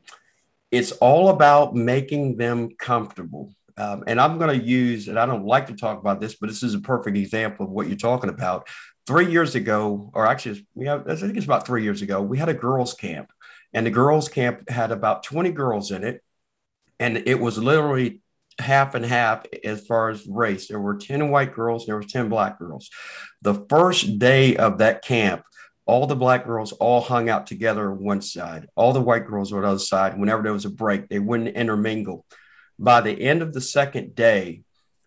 it's 0.73 0.91
all 0.93 1.29
about 1.29 1.77
making 1.77 2.37
them 2.37 2.71
comfortable. 2.77 3.55
Um, 3.77 4.03
and 4.09 4.21
I'm 4.21 4.39
going 4.39 4.59
to 4.59 4.67
use, 4.67 5.07
and 5.07 5.17
I 5.17 5.25
don't 5.25 5.47
like 5.47 5.69
to 5.69 5.77
talk 5.77 6.01
about 6.01 6.21
this, 6.21 6.35
but 6.35 6.49
this 6.49 6.65
is 6.65 6.75
a 6.75 6.81
perfect 6.81 7.17
example 7.17 7.67
of 7.67 7.71
what 7.71 7.87
you're 7.87 7.97
talking 7.97 8.31
about. 8.31 8.69
Three 9.07 9.31
years 9.31 9.55
ago, 9.55 10.11
or 10.13 10.27
actually, 10.27 10.67
we 10.75 10.87
have, 10.87 11.09
I 11.09 11.15
think 11.15 11.37
it's 11.37 11.47
about 11.47 11.65
three 11.65 11.85
years 11.85 12.03
ago, 12.03 12.21
we 12.21 12.39
had 12.39 12.49
a 12.49 12.55
girls' 12.55 12.93
camp, 12.95 13.31
and 13.73 13.87
the 13.87 13.91
girls' 13.91 14.29
camp 14.29 14.69
had 14.69 14.91
about 14.91 15.23
20 15.23 15.53
girls 15.53 15.93
in 15.93 16.03
it 16.03 16.23
and 16.99 17.23
it 17.27 17.41
was 17.41 17.59
literally 17.59 18.23
half 18.59 18.95
and 18.95 19.05
half 19.05 19.45
as 19.65 19.87
far 19.87 20.11
as 20.11 20.27
race. 20.27 20.69
There 20.69 20.81
were 20.81 20.97
10 20.97 21.31
white 21.31 21.55
girls, 21.55 21.87
there 21.87 21.97
was 21.97 22.13
10 22.13 22.29
black 22.29 22.59
girls. 22.59 22.91
The 23.43 23.55
first 23.69 24.19
day 24.19 24.57
of 24.57 24.79
that 24.79 25.05
camp, 25.05 25.43
all 25.87 26.07
the 26.07 26.17
black 26.17 26.45
girls 26.45 26.73
all 26.73 27.01
hung 27.01 27.31
out 27.31 27.47
together 27.47 27.91
on 27.91 27.99
one 28.03 28.21
side. 28.21 28.69
All 28.75 28.93
the 28.93 29.01
white 29.01 29.27
girls 29.27 29.53
were 29.53 29.59
on 29.59 29.63
the 29.63 29.71
other 29.71 29.79
side. 29.79 30.19
Whenever 30.19 30.43
there 30.43 30.53
was 30.53 30.67
a 30.67 30.71
break, 30.71 31.09
they 31.09 31.19
wouldn't 31.19 31.57
intermingle. 31.57 32.27
By 32.79 33.01
the 33.01 33.13
end 33.13 33.43
of 33.43 33.53
the 33.53 33.61
second 33.61 34.15
day, 34.15 34.63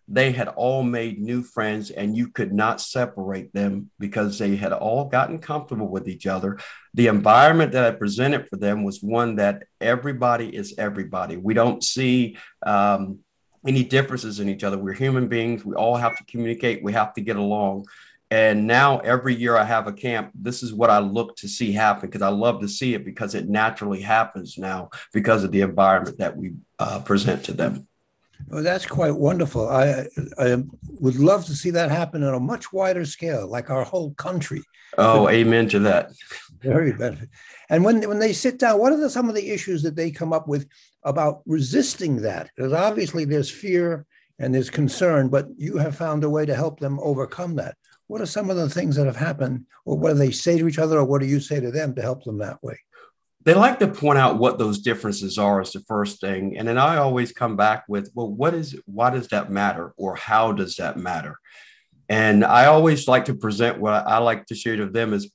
they 0.08 0.32
had 0.32 0.48
all 0.48 0.82
made 0.82 1.20
new 1.20 1.42
friends 1.42 1.90
and 1.90 2.16
you 2.16 2.28
could 2.28 2.52
not 2.52 2.80
separate 2.80 3.52
them 3.52 3.90
because 3.98 4.38
they 4.38 4.56
had 4.56 4.72
all 4.72 5.06
gotten 5.06 5.38
comfortable 5.38 5.88
with 5.88 6.08
each 6.08 6.26
other. 6.26 6.58
The 6.94 7.06
environment 7.06 7.72
that 7.72 7.84
I 7.84 7.96
presented 7.96 8.48
for 8.48 8.56
them 8.56 8.84
was 8.84 9.02
one 9.02 9.36
that 9.36 9.64
everybody 9.80 10.54
is 10.54 10.74
everybody. 10.76 11.36
We 11.36 11.54
don't 11.54 11.82
see 11.82 12.36
um, 12.64 13.20
any 13.66 13.84
differences 13.84 14.40
in 14.40 14.48
each 14.48 14.64
other. 14.64 14.76
We're 14.76 14.92
human 14.92 15.28
beings. 15.28 15.64
We 15.64 15.74
all 15.74 15.96
have 15.96 16.16
to 16.18 16.24
communicate. 16.24 16.82
We 16.82 16.92
have 16.92 17.14
to 17.14 17.20
get 17.20 17.36
along. 17.36 17.86
And 18.30 18.66
now 18.66 18.98
every 19.00 19.34
year 19.34 19.58
I 19.58 19.64
have 19.64 19.86
a 19.86 19.92
camp, 19.92 20.30
this 20.34 20.62
is 20.62 20.72
what 20.72 20.88
I 20.88 21.00
look 21.00 21.36
to 21.36 21.48
see 21.48 21.70
happen 21.72 22.08
because 22.08 22.22
I 22.22 22.30
love 22.30 22.62
to 22.62 22.68
see 22.68 22.94
it 22.94 23.04
because 23.04 23.34
it 23.34 23.46
naturally 23.46 24.00
happens 24.00 24.56
now 24.56 24.88
because 25.12 25.44
of 25.44 25.52
the 25.52 25.60
environment 25.60 26.16
that 26.16 26.34
we 26.36 26.54
uh, 26.78 27.00
present 27.00 27.44
to 27.44 27.52
them. 27.52 27.86
Well, 28.48 28.62
that's 28.62 28.86
quite 28.86 29.14
wonderful. 29.14 29.68
I, 29.68 30.06
I 30.38 30.62
would 31.00 31.16
love 31.16 31.46
to 31.46 31.54
see 31.54 31.70
that 31.70 31.90
happen 31.90 32.22
on 32.22 32.34
a 32.34 32.40
much 32.40 32.72
wider 32.72 33.04
scale, 33.04 33.48
like 33.48 33.70
our 33.70 33.84
whole 33.84 34.12
country. 34.14 34.62
Oh, 34.98 35.24
but, 35.24 35.34
amen 35.34 35.68
to 35.70 35.78
that. 35.80 36.10
Very 36.60 36.92
benefit. 36.92 37.30
And 37.70 37.82
when 37.84 38.06
when 38.08 38.18
they 38.18 38.34
sit 38.34 38.58
down, 38.58 38.78
what 38.78 38.92
are 38.92 38.98
the, 38.98 39.08
some 39.08 39.28
of 39.28 39.34
the 39.34 39.50
issues 39.50 39.82
that 39.82 39.96
they 39.96 40.10
come 40.10 40.32
up 40.32 40.48
with 40.48 40.68
about 41.04 41.42
resisting 41.46 42.22
that? 42.22 42.50
Because 42.54 42.72
obviously 42.72 43.24
there's 43.24 43.50
fear 43.50 44.04
and 44.38 44.54
there's 44.54 44.70
concern, 44.70 45.28
but 45.28 45.46
you 45.56 45.78
have 45.78 45.96
found 45.96 46.24
a 46.24 46.30
way 46.30 46.44
to 46.44 46.54
help 46.54 46.80
them 46.80 47.00
overcome 47.00 47.56
that. 47.56 47.76
What 48.08 48.20
are 48.20 48.26
some 48.26 48.50
of 48.50 48.56
the 48.56 48.68
things 48.68 48.96
that 48.96 49.06
have 49.06 49.16
happened, 49.16 49.64
or 49.86 49.96
what 49.96 50.12
do 50.12 50.18
they 50.18 50.30
say 50.30 50.58
to 50.58 50.68
each 50.68 50.78
other, 50.78 50.98
or 50.98 51.04
what 51.04 51.22
do 51.22 51.26
you 51.26 51.40
say 51.40 51.60
to 51.60 51.70
them 51.70 51.94
to 51.94 52.02
help 52.02 52.24
them 52.24 52.38
that 52.38 52.62
way? 52.62 52.78
They 53.44 53.54
like 53.54 53.78
to 53.80 53.88
point 53.88 54.18
out 54.18 54.38
what 54.38 54.58
those 54.58 54.78
differences 54.80 55.38
are 55.38 55.60
as 55.60 55.72
the 55.72 55.80
first 55.80 56.20
thing. 56.20 56.56
And 56.56 56.66
then 56.66 56.78
i 56.78 56.96
always 56.96 57.32
come 57.32 57.56
back 57.56 57.84
with 57.88 58.10
well 58.14 58.30
what 58.30 58.54
is 58.54 58.78
why 58.86 59.10
does 59.10 59.28
that 59.28 59.50
matter? 59.50 59.92
Or 59.96 60.16
how 60.16 60.52
does 60.52 60.76
that 60.76 60.96
matter? 60.96 61.38
And 62.08 62.44
i 62.44 62.66
always 62.66 63.08
like 63.08 63.26
to 63.26 63.34
present 63.34 63.78
what 63.78 63.94
i 64.06 64.18
like 64.18 64.46
to 64.46 64.54
share 64.54 64.76
to 64.76 64.86
them 64.86 65.12
as 65.12 65.30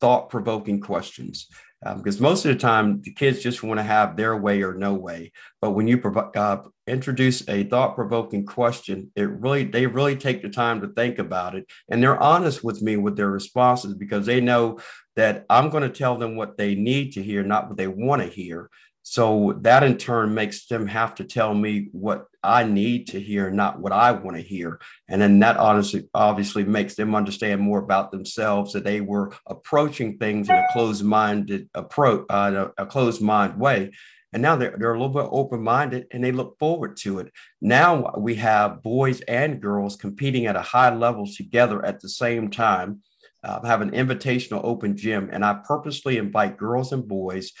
thought-provoking 0.00 0.80
questions 0.80 1.48
um, 1.84 1.98
because 1.98 2.20
most 2.20 2.44
of 2.44 2.52
the 2.52 2.58
time 2.58 3.00
the 3.02 3.12
kids 3.12 3.42
just 3.42 3.62
want 3.62 3.78
to 3.78 3.84
have 3.84 4.16
their 4.16 4.36
way 4.36 4.62
or 4.62 4.74
no 4.74 4.94
way 4.94 5.32
but 5.60 5.70
when 5.70 5.86
you 5.86 6.00
uh, 6.34 6.58
introduce 6.86 7.46
a 7.48 7.64
thought-provoking 7.64 8.44
question 8.44 9.10
it 9.14 9.28
really 9.28 9.64
they 9.64 9.86
really 9.86 10.16
take 10.16 10.42
the 10.42 10.48
time 10.48 10.80
to 10.80 10.88
think 10.88 11.18
about 11.18 11.54
it 11.54 11.66
and 11.88 12.02
they're 12.02 12.22
honest 12.22 12.64
with 12.64 12.82
me 12.82 12.96
with 12.96 13.16
their 13.16 13.30
responses 13.30 13.94
because 13.94 14.26
they 14.26 14.40
know 14.40 14.78
that 15.18 15.44
I'm 15.50 15.68
going 15.68 15.82
to 15.82 15.88
tell 15.88 16.16
them 16.16 16.36
what 16.36 16.56
they 16.56 16.76
need 16.76 17.14
to 17.14 17.22
hear, 17.24 17.42
not 17.42 17.66
what 17.66 17.76
they 17.76 17.88
want 17.88 18.22
to 18.22 18.28
hear. 18.28 18.70
So 19.10 19.58
that 19.62 19.84
in 19.84 19.96
turn 19.96 20.34
makes 20.34 20.66
them 20.66 20.86
have 20.86 21.14
to 21.14 21.24
tell 21.24 21.54
me 21.54 21.88
what 21.92 22.26
I 22.42 22.64
need 22.64 23.06
to 23.08 23.18
hear, 23.18 23.50
not 23.50 23.80
what 23.80 23.90
I 23.90 24.12
want 24.12 24.36
to 24.36 24.42
hear. 24.42 24.80
And 25.08 25.18
then 25.18 25.38
that 25.38 25.56
honestly, 25.56 26.10
obviously 26.12 26.62
makes 26.62 26.94
them 26.94 27.14
understand 27.14 27.62
more 27.62 27.78
about 27.78 28.12
themselves 28.12 28.74
that 28.74 28.84
they 28.84 29.00
were 29.00 29.32
approaching 29.46 30.18
things 30.18 30.50
in 30.50 30.56
a 30.56 30.66
closed-minded 30.74 31.70
approach, 31.74 32.26
uh, 32.28 32.68
a 32.76 32.84
closed 32.84 33.22
mind 33.22 33.58
way. 33.58 33.92
And 34.34 34.42
now 34.42 34.56
they're, 34.56 34.76
they're 34.78 34.92
a 34.92 35.00
little 35.00 35.22
bit 35.22 35.30
open-minded 35.32 36.08
and 36.12 36.22
they 36.22 36.32
look 36.32 36.58
forward 36.58 36.98
to 36.98 37.20
it. 37.20 37.32
Now 37.62 38.12
we 38.18 38.34
have 38.34 38.82
boys 38.82 39.22
and 39.22 39.58
girls 39.58 39.96
competing 39.96 40.44
at 40.44 40.54
a 40.54 40.60
high 40.60 40.94
level 40.94 41.26
together 41.26 41.82
at 41.82 42.00
the 42.00 42.10
same 42.10 42.50
time 42.50 43.00
uh, 43.44 43.64
have 43.64 43.80
an 43.80 43.92
invitational 43.92 44.60
open 44.64 44.96
gym, 44.96 45.28
and 45.32 45.44
I 45.44 45.60
purposely 45.64 46.18
invite 46.18 46.56
girls 46.56 46.92
and 46.92 47.06
boys 47.06 47.52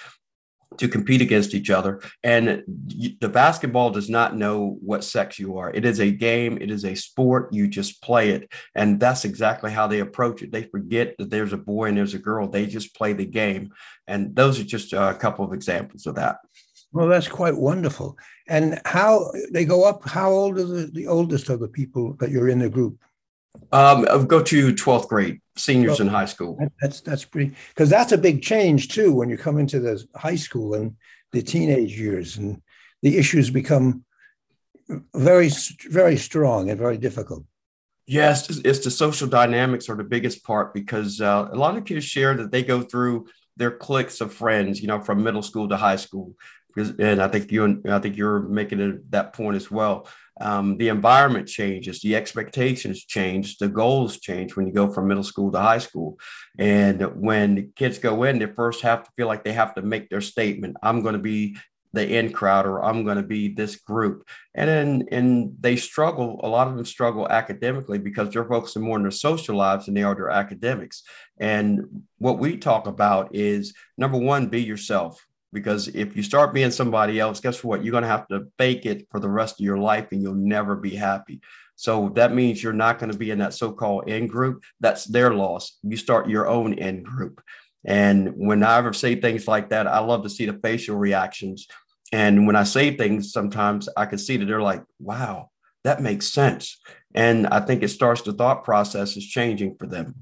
to 0.76 0.88
compete 0.88 1.22
against 1.22 1.54
each 1.54 1.70
other. 1.70 2.00
And 2.22 2.62
the 3.20 3.28
basketball 3.28 3.90
does 3.90 4.08
not 4.08 4.36
know 4.36 4.78
what 4.80 5.02
sex 5.02 5.38
you 5.38 5.56
are. 5.58 5.70
It 5.70 5.84
is 5.84 6.00
a 6.00 6.10
game, 6.10 6.58
it 6.60 6.70
is 6.70 6.84
a 6.84 6.94
sport. 6.94 7.52
You 7.52 7.66
just 7.68 8.02
play 8.02 8.30
it. 8.30 8.52
And 8.74 9.00
that's 9.00 9.24
exactly 9.24 9.70
how 9.70 9.86
they 9.86 10.00
approach 10.00 10.42
it. 10.42 10.52
They 10.52 10.64
forget 10.64 11.16
that 11.18 11.30
there's 11.30 11.52
a 11.52 11.58
boy 11.58 11.86
and 11.86 11.96
there's 11.96 12.14
a 12.14 12.18
girl, 12.18 12.48
they 12.48 12.66
just 12.66 12.94
play 12.94 13.12
the 13.12 13.26
game. 13.26 13.70
And 14.06 14.36
those 14.36 14.60
are 14.60 14.64
just 14.64 14.92
a 14.92 15.16
couple 15.18 15.44
of 15.44 15.52
examples 15.52 16.06
of 16.06 16.14
that. 16.16 16.38
Well, 16.92 17.08
that's 17.08 17.28
quite 17.28 17.56
wonderful. 17.56 18.16
And 18.48 18.80
how 18.84 19.30
they 19.52 19.64
go 19.64 19.84
up, 19.84 20.08
how 20.08 20.30
old 20.30 20.58
are 20.58 20.64
the, 20.64 20.86
the 20.86 21.06
oldest 21.06 21.50
of 21.50 21.60
the 21.60 21.68
people 21.68 22.14
that 22.14 22.30
you're 22.30 22.48
in 22.48 22.60
the 22.60 22.70
group? 22.70 22.98
Um, 23.72 24.06
I'll 24.10 24.24
go 24.24 24.42
to 24.42 24.72
12th 24.72 25.08
grade, 25.08 25.40
seniors 25.58 26.00
in 26.00 26.08
high 26.08 26.24
school. 26.24 26.58
That's 26.80 27.00
that's 27.00 27.24
pretty 27.24 27.54
because 27.68 27.90
that's 27.90 28.12
a 28.12 28.18
big 28.18 28.42
change 28.42 28.88
too 28.88 29.12
when 29.12 29.28
you 29.28 29.36
come 29.36 29.58
into 29.58 29.80
the 29.80 30.02
high 30.16 30.36
school 30.36 30.74
and 30.74 30.96
the 31.32 31.42
teenage 31.42 31.98
years 31.98 32.36
and 32.36 32.62
the 33.02 33.16
issues 33.18 33.50
become 33.50 34.04
very 35.14 35.50
very 35.90 36.16
strong 36.16 36.70
and 36.70 36.78
very 36.78 36.98
difficult. 36.98 37.44
Yes, 38.06 38.48
it's 38.48 38.84
the 38.84 38.90
social 38.90 39.28
dynamics 39.28 39.88
are 39.90 39.96
the 39.96 40.04
biggest 40.04 40.42
part 40.42 40.72
because 40.72 41.20
uh, 41.20 41.48
a 41.52 41.56
lot 41.56 41.76
of 41.76 41.84
kids 41.84 42.06
share 42.06 42.34
that 42.34 42.50
they 42.50 42.62
go 42.62 42.80
through 42.80 43.26
their 43.58 43.72
cliques 43.72 44.22
of 44.22 44.32
friends, 44.32 44.80
you 44.80 44.86
know, 44.86 45.00
from 45.00 45.22
middle 45.22 45.42
school 45.42 45.68
to 45.68 45.76
high 45.76 45.96
school 45.96 46.34
and 46.98 47.20
I 47.20 47.28
think 47.28 47.50
you 47.50 47.64
and 47.64 47.90
I 47.90 47.98
think 47.98 48.16
you're 48.16 48.40
making 48.40 48.80
it, 48.80 49.10
that 49.10 49.32
point 49.32 49.56
as 49.56 49.70
well. 49.70 50.06
Um, 50.40 50.76
the 50.78 50.88
environment 50.88 51.48
changes, 51.48 52.00
the 52.00 52.16
expectations 52.16 53.04
change, 53.04 53.58
the 53.58 53.68
goals 53.68 54.20
change 54.20 54.56
when 54.56 54.66
you 54.66 54.72
go 54.72 54.90
from 54.90 55.08
middle 55.08 55.24
school 55.24 55.50
to 55.52 55.58
high 55.58 55.78
school. 55.78 56.18
And 56.58 57.00
when 57.20 57.72
kids 57.76 57.98
go 57.98 58.22
in, 58.24 58.38
they 58.38 58.46
first 58.46 58.82
have 58.82 59.04
to 59.04 59.10
feel 59.16 59.26
like 59.26 59.44
they 59.44 59.52
have 59.52 59.74
to 59.74 59.82
make 59.82 60.08
their 60.08 60.20
statement. 60.20 60.76
I'm 60.82 61.02
going 61.02 61.14
to 61.14 61.18
be 61.20 61.56
the 61.92 62.18
in 62.18 62.32
crowd 62.32 62.66
or 62.66 62.84
I'm 62.84 63.04
going 63.04 63.16
to 63.16 63.22
be 63.22 63.48
this 63.48 63.76
group. 63.76 64.28
And 64.54 64.68
then 64.68 65.08
and 65.10 65.54
they 65.58 65.76
struggle, 65.76 66.40
a 66.42 66.48
lot 66.48 66.68
of 66.68 66.76
them 66.76 66.84
struggle 66.84 67.28
academically 67.28 67.98
because 67.98 68.30
they're 68.30 68.44
focusing 68.44 68.82
more 68.82 68.96
on 68.96 69.02
their 69.02 69.10
social 69.10 69.56
lives 69.56 69.86
than 69.86 69.94
they 69.94 70.02
are 70.02 70.14
their 70.14 70.30
academics. 70.30 71.02
And 71.38 72.02
what 72.18 72.38
we 72.38 72.56
talk 72.56 72.86
about 72.86 73.34
is 73.34 73.74
number 73.96 74.18
one, 74.18 74.48
be 74.48 74.62
yourself 74.62 75.26
because 75.52 75.88
if 75.88 76.16
you 76.16 76.22
start 76.22 76.54
being 76.54 76.70
somebody 76.70 77.18
else, 77.20 77.40
guess 77.40 77.64
what? 77.64 77.82
You're 77.82 77.92
going 77.92 78.02
to 78.02 78.08
have 78.08 78.28
to 78.28 78.48
fake 78.58 78.86
it 78.86 79.06
for 79.10 79.20
the 79.20 79.28
rest 79.28 79.60
of 79.60 79.64
your 79.64 79.78
life 79.78 80.08
and 80.12 80.22
you'll 80.22 80.34
never 80.34 80.76
be 80.76 80.94
happy. 80.94 81.40
So 81.76 82.10
that 82.16 82.34
means 82.34 82.62
you're 82.62 82.72
not 82.72 82.98
going 82.98 83.12
to 83.12 83.18
be 83.18 83.30
in 83.30 83.38
that 83.38 83.54
so 83.54 83.72
called 83.72 84.08
in 84.08 84.26
group. 84.26 84.64
That's 84.80 85.04
their 85.04 85.32
loss. 85.32 85.78
You 85.82 85.96
start 85.96 86.28
your 86.28 86.48
own 86.48 86.74
in 86.74 87.02
group. 87.02 87.40
And 87.84 88.32
when 88.36 88.62
I 88.62 88.78
ever 88.78 88.92
say 88.92 89.14
things 89.14 89.46
like 89.46 89.70
that, 89.70 89.86
I 89.86 90.00
love 90.00 90.24
to 90.24 90.30
see 90.30 90.46
the 90.46 90.58
facial 90.62 90.96
reactions. 90.96 91.66
And 92.12 92.46
when 92.46 92.56
I 92.56 92.64
say 92.64 92.96
things, 92.96 93.32
sometimes 93.32 93.88
I 93.96 94.06
can 94.06 94.18
see 94.18 94.36
that 94.36 94.46
they're 94.46 94.60
like, 94.60 94.82
wow, 94.98 95.50
that 95.84 96.02
makes 96.02 96.28
sense. 96.28 96.80
And 97.14 97.46
I 97.46 97.60
think 97.60 97.82
it 97.82 97.88
starts 97.88 98.22
the 98.22 98.32
thought 98.32 98.64
process 98.64 99.16
is 99.16 99.26
changing 99.26 99.76
for 99.78 99.86
them. 99.86 100.14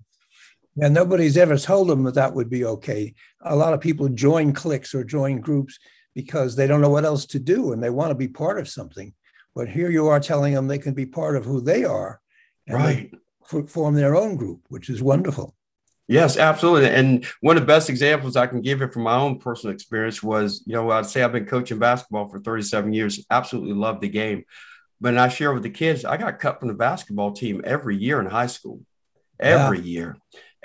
And 0.80 0.92
nobody's 0.92 1.37
ever 1.37 1.56
told 1.56 1.88
them 1.88 2.04
that 2.04 2.14
that 2.14 2.35
would 2.35 2.50
be 2.50 2.64
okay. 2.64 3.14
A 3.42 3.56
lot 3.56 3.73
of 3.73 3.80
people 3.80 4.09
join 4.09 4.52
cliques 4.52 4.95
or 4.95 5.04
join 5.04 5.40
groups 5.40 5.78
because 6.14 6.54
they 6.54 6.66
don't 6.66 6.80
know 6.80 6.90
what 6.90 7.04
else 7.04 7.26
to 7.26 7.38
do 7.38 7.73
and 7.73 7.83
they 7.83 7.90
want 7.90 8.11
to 8.11 8.14
be 8.14 8.28
part 8.28 8.59
of 8.59 8.68
something. 8.68 9.14
But 9.54 9.68
here 9.68 9.90
you 9.90 10.09
are 10.09 10.21
telling 10.21 10.52
them 10.52 10.66
they 10.66 10.78
can 10.78 10.92
be 10.92 11.06
part 11.06 11.37
of 11.37 11.45
who 11.45 11.62
they 11.62 11.85
are 11.85 12.21
and 12.66 12.76
right. 12.76 13.11
form 13.68 13.95
their 13.95 14.16
own 14.16 14.37
group, 14.37 14.61
which 14.68 14.90
is 14.90 15.02
wonderful. 15.02 15.54
Yes, 16.09 16.37
absolutely. 16.37 16.90
And 16.90 17.26
one 17.40 17.56
of 17.56 17.62
the 17.62 17.66
best 17.66 17.90
examples 17.90 18.37
I 18.37 18.47
can 18.47 18.61
give 18.61 18.80
it 18.80 18.92
from 18.92 19.02
my 19.02 19.16
own 19.16 19.38
personal 19.38 19.75
experience 19.75 20.23
was, 20.23 20.62
you 20.66 20.75
know, 20.75 20.90
I'd 20.90 21.06
say 21.06 21.23
I've 21.23 21.33
been 21.33 21.47
coaching 21.47 21.78
basketball 21.78 22.28
for 22.28 22.38
37 22.38 22.92
years, 22.92 23.25
absolutely 23.30 23.75
love 23.75 24.00
the 24.00 24.09
game. 24.09 24.45
But 25.00 25.16
I 25.18 25.28
share 25.28 25.52
with 25.52 25.64
the 25.64 25.71
kids, 25.71 26.04
I 26.04 26.16
got 26.16 26.38
cut 26.38 26.61
from 26.61 26.68
the 26.68 26.75
basketball 26.75 27.33
team 27.33 27.61
every 27.64 27.97
year 27.97 28.21
in 28.21 28.26
high 28.26 28.47
school, 28.47 28.80
every 29.40 29.78
yeah. 29.80 29.85
year 29.85 30.16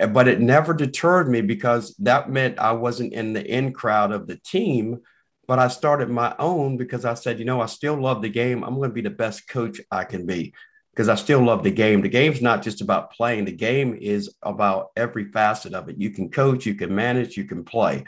but 0.06 0.28
it 0.28 0.40
never 0.40 0.74
deterred 0.74 1.28
me 1.28 1.40
because 1.40 1.94
that 1.98 2.30
meant 2.30 2.58
I 2.58 2.72
wasn't 2.72 3.12
in 3.12 3.32
the 3.32 3.44
in 3.44 3.72
crowd 3.72 4.12
of 4.12 4.26
the 4.26 4.36
team. 4.36 5.00
But 5.48 5.58
I 5.58 5.68
started 5.68 6.08
my 6.08 6.34
own 6.38 6.76
because 6.76 7.04
I 7.04 7.14
said, 7.14 7.38
you 7.38 7.44
know, 7.44 7.60
I 7.60 7.66
still 7.66 8.00
love 8.00 8.22
the 8.22 8.28
game. 8.28 8.62
I'm 8.62 8.76
going 8.76 8.90
to 8.90 8.94
be 8.94 9.02
the 9.02 9.10
best 9.10 9.48
coach 9.48 9.80
I 9.90 10.04
can 10.04 10.24
be 10.24 10.54
because 10.92 11.08
I 11.08 11.14
still 11.14 11.42
love 11.42 11.62
the 11.62 11.70
game. 11.70 12.02
The 12.02 12.08
game's 12.08 12.42
not 12.42 12.62
just 12.62 12.82
about 12.82 13.12
playing, 13.12 13.46
the 13.46 13.52
game 13.52 13.96
is 13.98 14.34
about 14.42 14.90
every 14.94 15.24
facet 15.24 15.72
of 15.72 15.88
it. 15.88 15.96
You 15.98 16.10
can 16.10 16.30
coach, 16.30 16.66
you 16.66 16.74
can 16.74 16.94
manage, 16.94 17.36
you 17.36 17.44
can 17.44 17.64
play. 17.64 18.04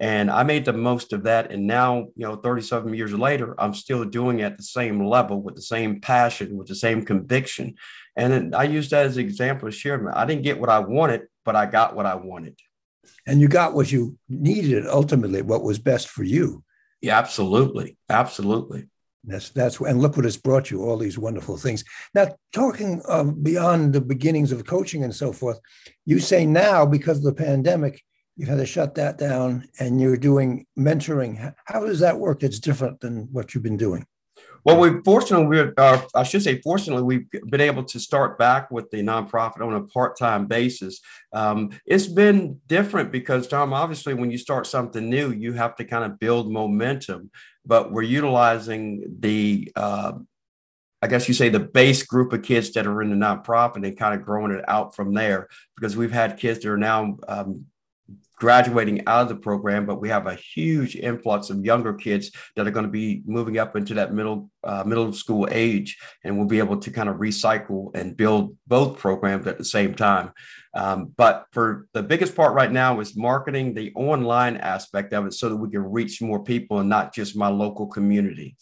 And 0.00 0.30
I 0.30 0.42
made 0.42 0.66
the 0.66 0.74
most 0.74 1.14
of 1.14 1.22
that. 1.24 1.50
And 1.50 1.66
now, 1.66 2.08
you 2.14 2.26
know, 2.26 2.36
37 2.36 2.92
years 2.92 3.14
later, 3.14 3.54
I'm 3.58 3.72
still 3.72 4.04
doing 4.04 4.40
it 4.40 4.44
at 4.44 4.56
the 4.58 4.62
same 4.62 5.04
level 5.06 5.40
with 5.40 5.54
the 5.54 5.62
same 5.62 6.00
passion, 6.00 6.58
with 6.58 6.68
the 6.68 6.74
same 6.74 7.04
conviction. 7.04 7.74
And 8.16 8.54
I 8.54 8.64
use 8.64 8.90
that 8.90 9.06
as 9.06 9.16
an 9.16 9.24
example 9.24 9.68
to 9.68 9.76
share. 9.76 10.16
I 10.16 10.26
didn't 10.26 10.44
get 10.44 10.60
what 10.60 10.70
I 10.70 10.80
wanted, 10.80 11.22
but 11.46 11.56
I 11.56 11.64
got 11.64 11.96
what 11.96 12.04
I 12.04 12.16
wanted. 12.16 12.58
And 13.26 13.40
you 13.40 13.48
got 13.48 13.72
what 13.72 13.90
you 13.90 14.18
needed 14.28 14.86
ultimately, 14.86 15.40
what 15.40 15.62
was 15.62 15.78
best 15.78 16.08
for 16.08 16.24
you. 16.24 16.62
Yeah, 17.00 17.16
absolutely. 17.18 17.96
Absolutely. 18.10 18.88
That's 19.24 19.50
that's 19.50 19.80
and 19.80 20.00
look 20.00 20.16
what 20.16 20.26
it's 20.26 20.36
brought 20.36 20.70
you 20.70 20.84
all 20.84 20.96
these 20.96 21.18
wonderful 21.18 21.56
things. 21.56 21.84
Now, 22.14 22.36
talking 22.52 23.02
um, 23.08 23.42
beyond 23.42 23.92
the 23.92 24.00
beginnings 24.00 24.52
of 24.52 24.66
coaching 24.66 25.02
and 25.02 25.14
so 25.14 25.32
forth, 25.32 25.58
you 26.04 26.20
say 26.20 26.46
now 26.46 26.86
because 26.86 27.18
of 27.18 27.24
the 27.24 27.44
pandemic, 27.44 28.02
you've 28.36 28.48
had 28.48 28.58
to 28.58 28.66
shut 28.66 28.94
that 28.96 29.18
down, 29.18 29.68
and 29.80 30.00
you're 30.00 30.16
doing 30.16 30.66
mentoring. 30.78 31.52
How 31.64 31.80
does 31.84 32.00
that 32.00 32.20
work? 32.20 32.40
That's 32.40 32.60
different 32.60 33.00
than 33.00 33.28
what 33.32 33.52
you've 33.52 33.64
been 33.64 33.76
doing. 33.76 34.06
Well, 34.66 34.80
we 34.80 35.00
fortunately, 35.04 35.46
we 35.46 35.72
uh, 35.78 36.02
I 36.12 36.24
should 36.24 36.42
say, 36.42 36.60
fortunately, 36.60 37.04
we've 37.04 37.30
been 37.48 37.60
able 37.60 37.84
to 37.84 38.00
start 38.00 38.36
back 38.36 38.68
with 38.72 38.90
the 38.90 39.00
nonprofit 39.00 39.64
on 39.64 39.74
a 39.74 39.82
part-time 39.82 40.46
basis. 40.46 41.00
Um, 41.32 41.70
it's 41.86 42.08
been 42.08 42.58
different 42.66 43.12
because, 43.12 43.46
Tom, 43.46 43.72
obviously, 43.72 44.14
when 44.14 44.32
you 44.32 44.38
start 44.38 44.66
something 44.66 45.08
new, 45.08 45.30
you 45.30 45.52
have 45.52 45.76
to 45.76 45.84
kind 45.84 46.02
of 46.02 46.18
build 46.18 46.50
momentum. 46.50 47.30
But 47.64 47.92
we're 47.92 48.02
utilizing 48.02 49.04
the, 49.20 49.70
uh, 49.76 50.14
I 51.00 51.06
guess 51.06 51.28
you 51.28 51.34
say, 51.34 51.48
the 51.48 51.60
base 51.60 52.02
group 52.02 52.32
of 52.32 52.42
kids 52.42 52.72
that 52.72 52.88
are 52.88 53.02
in 53.02 53.10
the 53.10 53.24
nonprofit 53.24 53.86
and 53.86 53.96
kind 53.96 54.18
of 54.18 54.26
growing 54.26 54.50
it 54.50 54.64
out 54.66 54.96
from 54.96 55.14
there 55.14 55.46
because 55.76 55.96
we've 55.96 56.10
had 56.10 56.38
kids 56.38 56.58
that 56.58 56.72
are 56.72 56.76
now 56.76 57.18
um, 57.28 57.66
graduating 58.36 59.06
out 59.06 59.22
of 59.22 59.28
the 59.28 59.36
program, 59.36 59.86
but 59.86 60.00
we 60.00 60.08
have 60.08 60.26
a 60.26 60.34
huge 60.34 60.94
influx 60.94 61.50
of 61.50 61.64
younger 61.64 61.94
kids 61.94 62.30
that 62.54 62.66
are 62.66 62.70
going 62.70 62.84
to 62.86 62.92
be 62.92 63.22
moving 63.26 63.58
up 63.58 63.76
into 63.76 63.94
that 63.94 64.12
middle 64.12 64.50
uh, 64.62 64.84
middle 64.84 65.12
school 65.12 65.48
age, 65.50 65.98
and 66.22 66.36
we'll 66.36 66.46
be 66.46 66.58
able 66.58 66.78
to 66.78 66.90
kind 66.90 67.08
of 67.08 67.16
recycle 67.16 67.94
and 67.94 68.16
build 68.16 68.56
both 68.66 68.98
programs 68.98 69.46
at 69.46 69.58
the 69.58 69.64
same 69.64 69.94
time. 69.94 70.32
Um, 70.74 71.12
but 71.16 71.46
for 71.52 71.86
the 71.94 72.02
biggest 72.02 72.36
part 72.36 72.52
right 72.52 72.70
now 72.70 73.00
is 73.00 73.16
marketing 73.16 73.72
the 73.72 73.92
online 73.94 74.56
aspect 74.58 75.12
of 75.12 75.26
it, 75.26 75.34
so 75.34 75.48
that 75.48 75.56
we 75.56 75.70
can 75.70 75.90
reach 75.90 76.20
more 76.20 76.42
people 76.44 76.80
and 76.80 76.88
not 76.88 77.14
just 77.14 77.36
my 77.36 77.48
local 77.48 77.86
community. 77.86 78.56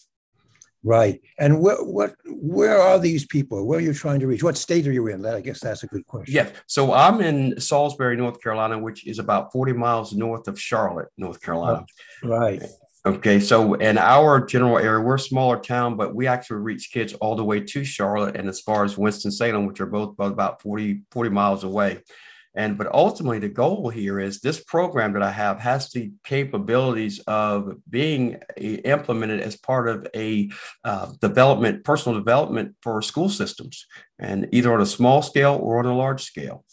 Right. 0.85 1.23
And 1.39 1.61
what 1.61 1.87
what 1.87 2.15
where 2.27 2.79
are 2.79 2.99
these 2.99 3.27
people? 3.27 3.67
Where 3.67 3.79
are 3.79 3.83
you 3.83 3.95
trying 3.95 4.21
to 4.21 4.27
reach? 4.27 4.43
What 4.43 4.59
state 4.59 4.87
are 4.87 4.93
you 4.93 5.07
in? 5.07 5.25
I 5.25 5.41
guess 5.41 5.61
that's 5.61 5.83
a 5.83 5.87
good 5.87 6.07
question. 6.07 6.35
Yeah. 6.35 6.51
So 6.67 6.93
I'm 6.93 7.23
in 7.23 7.59
Salisbury, 7.59 8.17
North 8.19 8.41
Carolina, 8.43 8.79
which 8.79 9.07
is 9.07 9.19
about 9.19 9.51
40 9.51 9.73
miles 9.73 10.13
north 10.13 10.47
of 10.47 10.61
Charlotte, 10.61 11.09
North 11.17 11.41
Carolina. 11.41 11.87
Oh, 12.23 12.29
right. 12.29 12.63
Okay. 13.07 13.41
So 13.41 13.75
in 13.75 13.97
our 13.97 14.45
general 14.45 14.79
area, 14.79 15.01
we're 15.01 15.15
a 15.15 15.19
smaller 15.19 15.59
town, 15.59 15.97
but 15.97 16.15
we 16.15 16.27
actually 16.27 16.61
reach 16.61 16.91
kids 16.93 17.15
all 17.15 17.35
the 17.35 17.45
way 17.45 17.61
to 17.61 17.83
Charlotte 17.83 18.37
and 18.37 18.47
as 18.47 18.61
far 18.61 18.85
as 18.85 18.99
Winston-Salem, 18.99 19.67
which 19.67 19.81
are 19.81 19.87
both 19.87 20.15
about 20.19 20.61
40, 20.61 21.01
40 21.11 21.31
miles 21.31 21.65
away. 21.65 22.01
And 22.55 22.79
but 22.79 22.93
ultimately, 22.93 23.41
the 23.41 23.49
goal 23.49 23.89
here 23.89 24.21
is 24.21 24.41
this 24.41 24.63
program 24.63 25.13
that 25.15 25.23
I 25.23 25.31
have 25.31 25.59
has 25.61 25.91
the 25.91 26.13
capabilities 26.25 27.19
of 27.27 27.77
being 27.91 28.39
a, 28.57 28.75
implemented 28.89 29.41
as 29.41 29.57
part 29.57 29.89
of 29.89 30.07
a 30.15 30.51
uh, 30.85 31.13
development, 31.21 31.85
personal 31.85 32.19
development 32.19 32.77
for 32.81 33.03
school 33.03 33.29
systems, 33.29 33.87
and 34.19 34.49
either 34.53 34.73
on 34.73 34.81
a 34.81 34.87
small 34.87 35.21
scale 35.21 35.59
or 35.61 35.81
on 35.81 35.87
a 35.87 35.97
large 35.97 36.23
scale. 36.23 36.65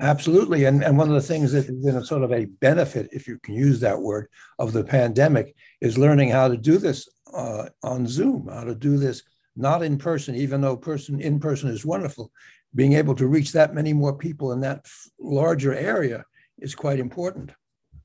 Absolutely. 0.00 0.64
And, 0.64 0.82
and 0.82 0.98
one 0.98 1.08
of 1.08 1.14
the 1.14 1.20
things 1.20 1.52
that 1.52 1.66
has 1.66 1.76
been 1.76 1.96
a 1.96 2.04
sort 2.04 2.24
of 2.24 2.32
a 2.32 2.46
benefit, 2.46 3.08
if 3.12 3.28
you 3.28 3.38
can 3.38 3.54
use 3.54 3.78
that 3.80 4.00
word, 4.00 4.26
of 4.58 4.72
the 4.72 4.82
pandemic 4.82 5.54
is 5.80 5.96
learning 5.96 6.30
how 6.30 6.48
to 6.48 6.56
do 6.56 6.76
this 6.78 7.08
uh, 7.32 7.68
on 7.84 8.06
Zoom, 8.08 8.48
how 8.52 8.64
to 8.64 8.74
do 8.74 8.98
this 8.98 9.22
not 9.56 9.82
in 9.82 9.98
person, 9.98 10.34
even 10.34 10.60
though 10.60 10.76
person 10.76 11.20
in 11.20 11.38
person 11.38 11.68
is 11.68 11.84
wonderful, 11.84 12.30
being 12.74 12.94
able 12.94 13.14
to 13.14 13.26
reach 13.26 13.52
that 13.52 13.74
many 13.74 13.92
more 13.92 14.16
people 14.16 14.52
in 14.52 14.60
that 14.60 14.86
larger 15.18 15.74
area 15.74 16.24
is 16.58 16.74
quite 16.74 16.98
important. 16.98 17.52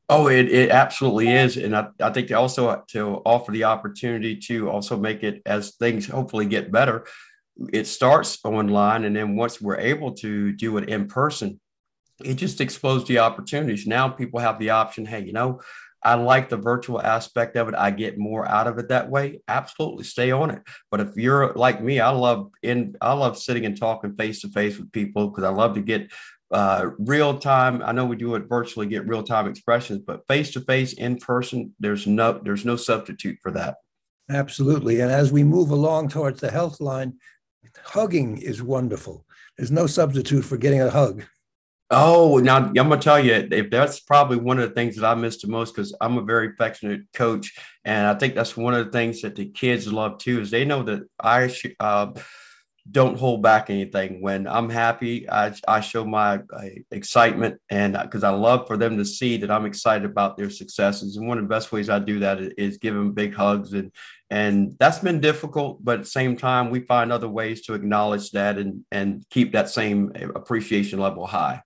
Oh, 0.09 0.27
it, 0.27 0.49
it 0.49 0.69
absolutely 0.69 1.29
is. 1.29 1.57
And 1.57 1.75
I, 1.75 1.87
I 2.01 2.11
think 2.11 2.31
also 2.31 2.83
to 2.89 3.21
offer 3.25 3.51
the 3.51 3.65
opportunity 3.65 4.37
to 4.47 4.69
also 4.69 4.97
make 4.97 5.23
it 5.23 5.41
as 5.45 5.75
things 5.75 6.07
hopefully 6.07 6.45
get 6.45 6.71
better, 6.71 7.05
it 7.73 7.87
starts 7.87 8.37
online. 8.45 9.03
And 9.03 9.15
then 9.15 9.35
once 9.35 9.59
we're 9.61 9.79
able 9.79 10.13
to 10.13 10.53
do 10.53 10.77
it 10.77 10.89
in 10.89 11.07
person, 11.07 11.59
it 12.23 12.35
just 12.35 12.61
explodes 12.61 13.05
the 13.05 13.19
opportunities. 13.19 13.85
Now 13.85 14.07
people 14.09 14.39
have 14.39 14.59
the 14.59 14.71
option, 14.71 15.05
hey, 15.05 15.23
you 15.23 15.33
know, 15.33 15.61
I 16.03 16.13
like 16.13 16.49
the 16.49 16.57
virtual 16.57 17.01
aspect 17.01 17.55
of 17.55 17.67
it. 17.67 17.75
I 17.75 17.91
get 17.91 18.17
more 18.17 18.47
out 18.47 18.67
of 18.67 18.77
it 18.77 18.89
that 18.89 19.09
way. 19.09 19.41
Absolutely, 19.47 20.03
stay 20.03 20.31
on 20.31 20.51
it. 20.51 20.61
But 20.91 21.01
if 21.01 21.15
you're 21.15 21.53
like 21.53 21.81
me, 21.81 21.99
I 21.99 22.09
love 22.09 22.51
in 22.61 22.95
I 23.01 23.13
love 23.13 23.37
sitting 23.37 23.65
and 23.65 23.77
talking 23.77 24.15
face 24.15 24.41
to 24.41 24.49
face 24.49 24.77
with 24.77 24.91
people 24.91 25.29
because 25.29 25.43
I 25.43 25.49
love 25.49 25.75
to 25.75 25.81
get 25.81 26.09
uh, 26.51 26.91
real 26.99 27.39
time. 27.39 27.81
I 27.83 27.91
know 27.91 28.05
we 28.05 28.15
do 28.15 28.35
it 28.35 28.47
virtually, 28.47 28.87
get 28.87 29.07
real 29.07 29.23
time 29.23 29.47
expressions, 29.47 29.99
but 29.99 30.25
face 30.27 30.51
to 30.51 30.61
face, 30.61 30.93
in 30.93 31.17
person, 31.17 31.73
there's 31.79 32.07
no 32.07 32.39
there's 32.43 32.65
no 32.65 32.75
substitute 32.75 33.37
for 33.41 33.51
that. 33.51 33.77
Absolutely. 34.29 34.99
And 34.99 35.11
as 35.11 35.31
we 35.31 35.43
move 35.43 35.71
along 35.71 36.09
towards 36.09 36.41
the 36.41 36.51
health 36.51 36.79
line, 36.79 37.17
hugging 37.83 38.37
is 38.37 38.61
wonderful. 38.61 39.25
There's 39.57 39.71
no 39.71 39.87
substitute 39.87 40.43
for 40.43 40.57
getting 40.57 40.81
a 40.81 40.89
hug. 40.89 41.23
Oh, 41.89 42.37
now 42.39 42.57
I'm 42.57 42.73
gonna 42.73 42.97
tell 42.97 43.23
you, 43.23 43.47
if 43.49 43.69
that's 43.69 44.01
probably 44.01 44.37
one 44.37 44.59
of 44.59 44.67
the 44.67 44.75
things 44.75 44.97
that 44.97 45.05
I 45.05 45.15
miss 45.15 45.41
the 45.41 45.47
most 45.47 45.73
because 45.73 45.95
I'm 46.01 46.17
a 46.17 46.21
very 46.21 46.49
affectionate 46.49 47.03
coach, 47.13 47.57
and 47.85 48.05
I 48.07 48.13
think 48.15 48.35
that's 48.35 48.57
one 48.57 48.73
of 48.73 48.85
the 48.85 48.91
things 48.91 49.21
that 49.21 49.35
the 49.35 49.45
kids 49.45 49.91
love 49.91 50.17
too 50.17 50.41
is 50.41 50.51
they 50.51 50.65
know 50.65 50.83
that 50.83 51.03
I 51.21 51.49
uh, 51.79 52.11
don't 52.91 53.17
hold 53.17 53.41
back 53.41 53.69
anything. 53.69 54.21
When 54.21 54.47
I'm 54.47 54.69
happy, 54.69 55.29
I, 55.29 55.53
I 55.67 55.79
show 55.79 56.05
my 56.05 56.39
uh, 56.53 56.69
excitement 56.91 57.59
and 57.69 57.97
because 58.01 58.23
uh, 58.23 58.31
I 58.31 58.35
love 58.35 58.67
for 58.67 58.77
them 58.77 58.97
to 58.97 59.05
see 59.05 59.37
that 59.37 59.51
I'm 59.51 59.65
excited 59.65 60.05
about 60.05 60.37
their 60.37 60.49
successes. 60.49 61.17
And 61.17 61.27
one 61.27 61.37
of 61.37 61.43
the 61.43 61.49
best 61.49 61.71
ways 61.71 61.89
I 61.89 61.99
do 61.99 62.19
that 62.19 62.39
is, 62.57 62.77
give 62.77 62.95
them 62.95 63.13
big 63.13 63.33
hugs. 63.33 63.73
And, 63.73 63.91
and 64.29 64.75
that's 64.79 64.99
been 64.99 65.19
difficult, 65.21 65.83
but 65.83 65.99
at 65.99 66.03
the 66.05 66.09
same 66.09 66.37
time, 66.37 66.69
we 66.69 66.81
find 66.81 67.11
other 67.11 67.29
ways 67.29 67.61
to 67.63 67.73
acknowledge 67.73 68.31
that 68.31 68.57
and, 68.57 68.85
and 68.91 69.25
keep 69.29 69.53
that 69.53 69.69
same 69.69 70.11
appreciation 70.35 70.99
level 70.99 71.25
high. 71.25 71.61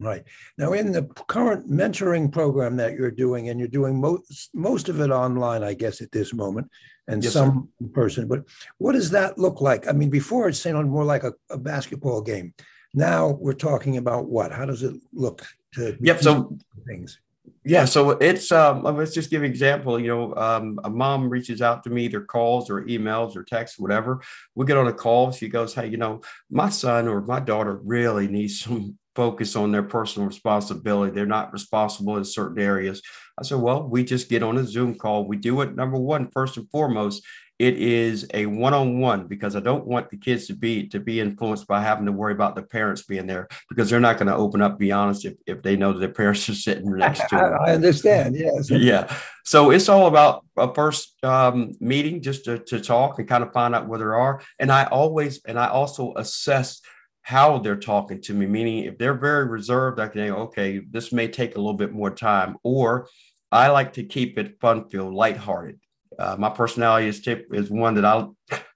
Right. 0.00 0.24
Now, 0.58 0.72
in 0.72 0.90
the 0.90 1.04
current 1.28 1.70
mentoring 1.70 2.32
program 2.32 2.76
that 2.76 2.94
you're 2.94 3.12
doing, 3.12 3.48
and 3.48 3.60
you're 3.60 3.68
doing 3.68 4.00
most, 4.00 4.50
most 4.52 4.88
of 4.88 5.00
it 5.00 5.10
online, 5.10 5.62
I 5.62 5.74
guess, 5.74 6.00
at 6.00 6.10
this 6.10 6.34
moment, 6.34 6.68
and 7.06 7.22
yes, 7.22 7.32
some 7.32 7.68
sir. 7.80 7.88
person, 7.92 8.28
but 8.28 8.44
what 8.78 8.92
does 8.92 9.10
that 9.10 9.38
look 9.38 9.60
like? 9.60 9.86
I 9.86 9.92
mean, 9.92 10.10
before 10.10 10.48
it 10.48 10.54
sounded 10.54 10.90
more 10.90 11.04
like 11.04 11.22
a, 11.22 11.32
a, 11.50 11.58
basketball 11.58 12.22
game. 12.22 12.54
Now 12.94 13.28
we're 13.40 13.52
talking 13.52 13.96
about 13.96 14.26
what? 14.26 14.52
How 14.52 14.64
does 14.64 14.82
it 14.82 14.94
look 15.12 15.46
to 15.74 15.96
yep, 16.00 16.22
so 16.22 16.56
things? 16.86 17.20
Yeah, 17.64 17.84
so 17.84 18.10
it's 18.10 18.52
um, 18.52 18.84
let's 18.84 19.12
just 19.12 19.30
give 19.30 19.42
an 19.42 19.50
example. 19.50 19.98
You 19.98 20.08
know, 20.08 20.34
um, 20.36 20.78
a 20.84 20.90
mom 20.90 21.28
reaches 21.28 21.60
out 21.60 21.82
to 21.84 21.90
me, 21.90 22.04
either 22.04 22.20
calls 22.20 22.70
or 22.70 22.82
emails 22.82 23.36
or 23.36 23.42
texts, 23.42 23.78
whatever. 23.78 24.22
We 24.54 24.64
get 24.66 24.76
on 24.76 24.86
a 24.86 24.92
call. 24.92 25.32
She 25.32 25.48
goes, 25.48 25.74
"Hey, 25.74 25.88
you 25.88 25.96
know, 25.96 26.22
my 26.50 26.68
son 26.68 27.08
or 27.08 27.20
my 27.22 27.40
daughter 27.40 27.80
really 27.82 28.28
needs 28.28 28.60
some 28.60 28.98
focus 29.14 29.56
on 29.56 29.72
their 29.72 29.82
personal 29.82 30.26
responsibility. 30.26 31.12
They're 31.12 31.26
not 31.26 31.52
responsible 31.52 32.16
in 32.16 32.24
certain 32.24 32.60
areas. 32.60 33.02
I 33.38 33.42
said, 33.42 33.58
well, 33.58 33.88
we 33.88 34.04
just 34.04 34.28
get 34.28 34.42
on 34.42 34.58
a 34.58 34.64
Zoom 34.64 34.94
call. 34.94 35.26
We 35.26 35.36
do 35.36 35.60
it, 35.60 35.74
number 35.74 35.98
one, 35.98 36.30
first 36.32 36.56
and 36.56 36.70
foremost, 36.70 37.24
it 37.58 37.78
is 37.78 38.26
a 38.34 38.46
one-on-one 38.46 39.28
because 39.28 39.54
I 39.54 39.60
don't 39.60 39.86
want 39.86 40.10
the 40.10 40.16
kids 40.16 40.48
to 40.48 40.54
be 40.54 40.88
to 40.88 40.98
be 40.98 41.20
influenced 41.20 41.68
by 41.68 41.80
having 41.80 42.06
to 42.06 42.12
worry 42.12 42.32
about 42.32 42.56
the 42.56 42.62
parents 42.62 43.02
being 43.02 43.28
there 43.28 43.46
because 43.68 43.88
they're 43.88 44.00
not 44.00 44.18
going 44.18 44.26
to 44.26 44.34
open 44.34 44.60
up, 44.60 44.76
be 44.76 44.90
honest, 44.90 45.24
if, 45.24 45.34
if 45.46 45.62
they 45.62 45.76
know 45.76 45.92
that 45.92 46.00
their 46.00 46.08
parents 46.12 46.48
are 46.48 46.54
sitting 46.54 46.90
next 46.96 47.28
to 47.28 47.36
them. 47.36 47.58
I 47.64 47.72
understand. 47.72 48.36
Yes. 48.36 48.70
Yeah. 48.84 49.14
So 49.44 49.70
it's 49.70 49.88
all 49.88 50.08
about 50.08 50.44
a 50.56 50.72
first 50.74 51.22
um, 51.24 51.72
meeting 51.78 52.22
just 52.22 52.44
to, 52.46 52.58
to 52.58 52.80
talk 52.80 53.18
and 53.18 53.28
kind 53.28 53.44
of 53.44 53.52
find 53.52 53.74
out 53.74 53.86
where 53.86 53.98
they 53.98 54.04
are. 54.04 54.42
And 54.58 54.72
I 54.72 54.84
always 54.84 55.42
and 55.44 55.58
I 55.58 55.68
also 55.68 56.12
assess 56.16 56.80
how 57.24 57.58
they're 57.58 57.74
talking 57.74 58.20
to 58.20 58.34
me, 58.34 58.44
meaning 58.44 58.84
if 58.84 58.98
they're 58.98 59.18
very 59.18 59.46
reserved, 59.46 59.98
I 59.98 60.08
can 60.08 60.20
say, 60.20 60.30
okay, 60.30 60.78
this 60.90 61.10
may 61.10 61.26
take 61.26 61.56
a 61.56 61.58
little 61.58 61.72
bit 61.74 61.90
more 61.90 62.10
time. 62.10 62.56
Or 62.62 63.08
I 63.50 63.68
like 63.68 63.94
to 63.94 64.04
keep 64.04 64.38
it 64.38 64.60
fun 64.60 64.90
filled, 64.90 65.14
lighthearted. 65.14 65.80
Uh, 66.18 66.36
my 66.38 66.50
personality 66.50 67.08
is 67.08 67.22
tip 67.22 67.48
is 67.52 67.70
one 67.70 67.94
that 67.94 68.04
I 68.04 68.26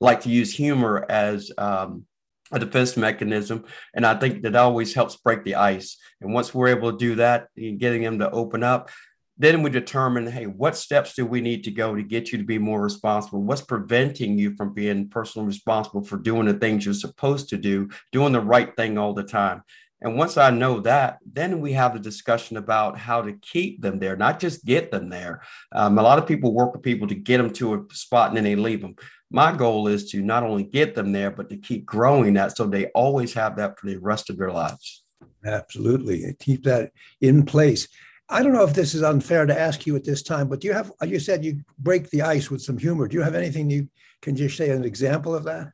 like 0.00 0.22
to 0.22 0.30
use 0.30 0.52
humor 0.52 1.04
as 1.10 1.52
um, 1.58 2.06
a 2.50 2.58
defense 2.58 2.96
mechanism, 2.96 3.66
and 3.94 4.06
I 4.06 4.14
think 4.14 4.42
that 4.42 4.56
always 4.56 4.94
helps 4.94 5.16
break 5.16 5.44
the 5.44 5.56
ice. 5.56 5.98
And 6.22 6.32
once 6.32 6.54
we're 6.54 6.68
able 6.68 6.90
to 6.92 6.98
do 6.98 7.16
that, 7.16 7.48
getting 7.54 8.02
them 8.02 8.18
to 8.20 8.30
open 8.30 8.62
up, 8.62 8.90
then 9.38 9.62
we 9.62 9.70
determine, 9.70 10.26
hey, 10.26 10.46
what 10.46 10.76
steps 10.76 11.14
do 11.14 11.24
we 11.24 11.40
need 11.40 11.64
to 11.64 11.70
go 11.70 11.94
to 11.94 12.02
get 12.02 12.32
you 12.32 12.38
to 12.38 12.44
be 12.44 12.58
more 12.58 12.82
responsible? 12.82 13.42
What's 13.42 13.62
preventing 13.62 14.36
you 14.36 14.56
from 14.56 14.74
being 14.74 15.08
personally 15.08 15.46
responsible 15.46 16.02
for 16.02 16.16
doing 16.16 16.46
the 16.46 16.54
things 16.54 16.84
you're 16.84 16.94
supposed 16.94 17.48
to 17.50 17.56
do, 17.56 17.88
doing 18.10 18.32
the 18.32 18.40
right 18.40 18.74
thing 18.76 18.98
all 18.98 19.14
the 19.14 19.22
time? 19.22 19.62
And 20.00 20.16
once 20.16 20.36
I 20.36 20.50
know 20.50 20.80
that, 20.80 21.18
then 21.24 21.60
we 21.60 21.72
have 21.72 21.92
the 21.92 21.98
discussion 21.98 22.56
about 22.56 22.96
how 22.98 23.20
to 23.22 23.32
keep 23.32 23.82
them 23.82 23.98
there, 23.98 24.16
not 24.16 24.38
just 24.38 24.64
get 24.64 24.90
them 24.90 25.08
there. 25.08 25.42
Um, 25.72 25.98
a 25.98 26.02
lot 26.02 26.18
of 26.18 26.26
people 26.26 26.54
work 26.54 26.72
with 26.72 26.82
people 26.82 27.08
to 27.08 27.16
get 27.16 27.38
them 27.38 27.52
to 27.54 27.74
a 27.74 27.94
spot 27.94 28.28
and 28.28 28.36
then 28.36 28.44
they 28.44 28.54
leave 28.56 28.80
them. 28.80 28.94
My 29.30 29.54
goal 29.54 29.88
is 29.88 30.10
to 30.12 30.22
not 30.22 30.44
only 30.44 30.62
get 30.62 30.94
them 30.94 31.12
there, 31.12 31.30
but 31.30 31.50
to 31.50 31.56
keep 31.56 31.84
growing 31.84 32.34
that 32.34 32.56
so 32.56 32.66
they 32.66 32.86
always 32.88 33.34
have 33.34 33.56
that 33.56 33.78
for 33.78 33.86
the 33.86 33.96
rest 33.96 34.30
of 34.30 34.38
their 34.38 34.52
lives. 34.52 35.02
Absolutely. 35.44 36.34
Keep 36.40 36.64
that 36.64 36.92
in 37.20 37.44
place. 37.44 37.88
I 38.30 38.42
don't 38.42 38.52
know 38.52 38.64
if 38.64 38.74
this 38.74 38.94
is 38.94 39.02
unfair 39.02 39.46
to 39.46 39.58
ask 39.58 39.86
you 39.86 39.96
at 39.96 40.04
this 40.04 40.22
time, 40.22 40.48
but 40.48 40.60
do 40.60 40.68
you 40.68 40.74
have, 40.74 40.92
you 41.02 41.18
said 41.18 41.44
you 41.44 41.60
break 41.78 42.10
the 42.10 42.22
ice 42.22 42.50
with 42.50 42.60
some 42.60 42.76
humor. 42.76 43.08
Do 43.08 43.16
you 43.16 43.22
have 43.22 43.34
anything 43.34 43.70
you 43.70 43.88
can 44.20 44.36
just 44.36 44.56
say 44.56 44.70
an 44.70 44.84
example 44.84 45.34
of 45.34 45.44
that? 45.44 45.72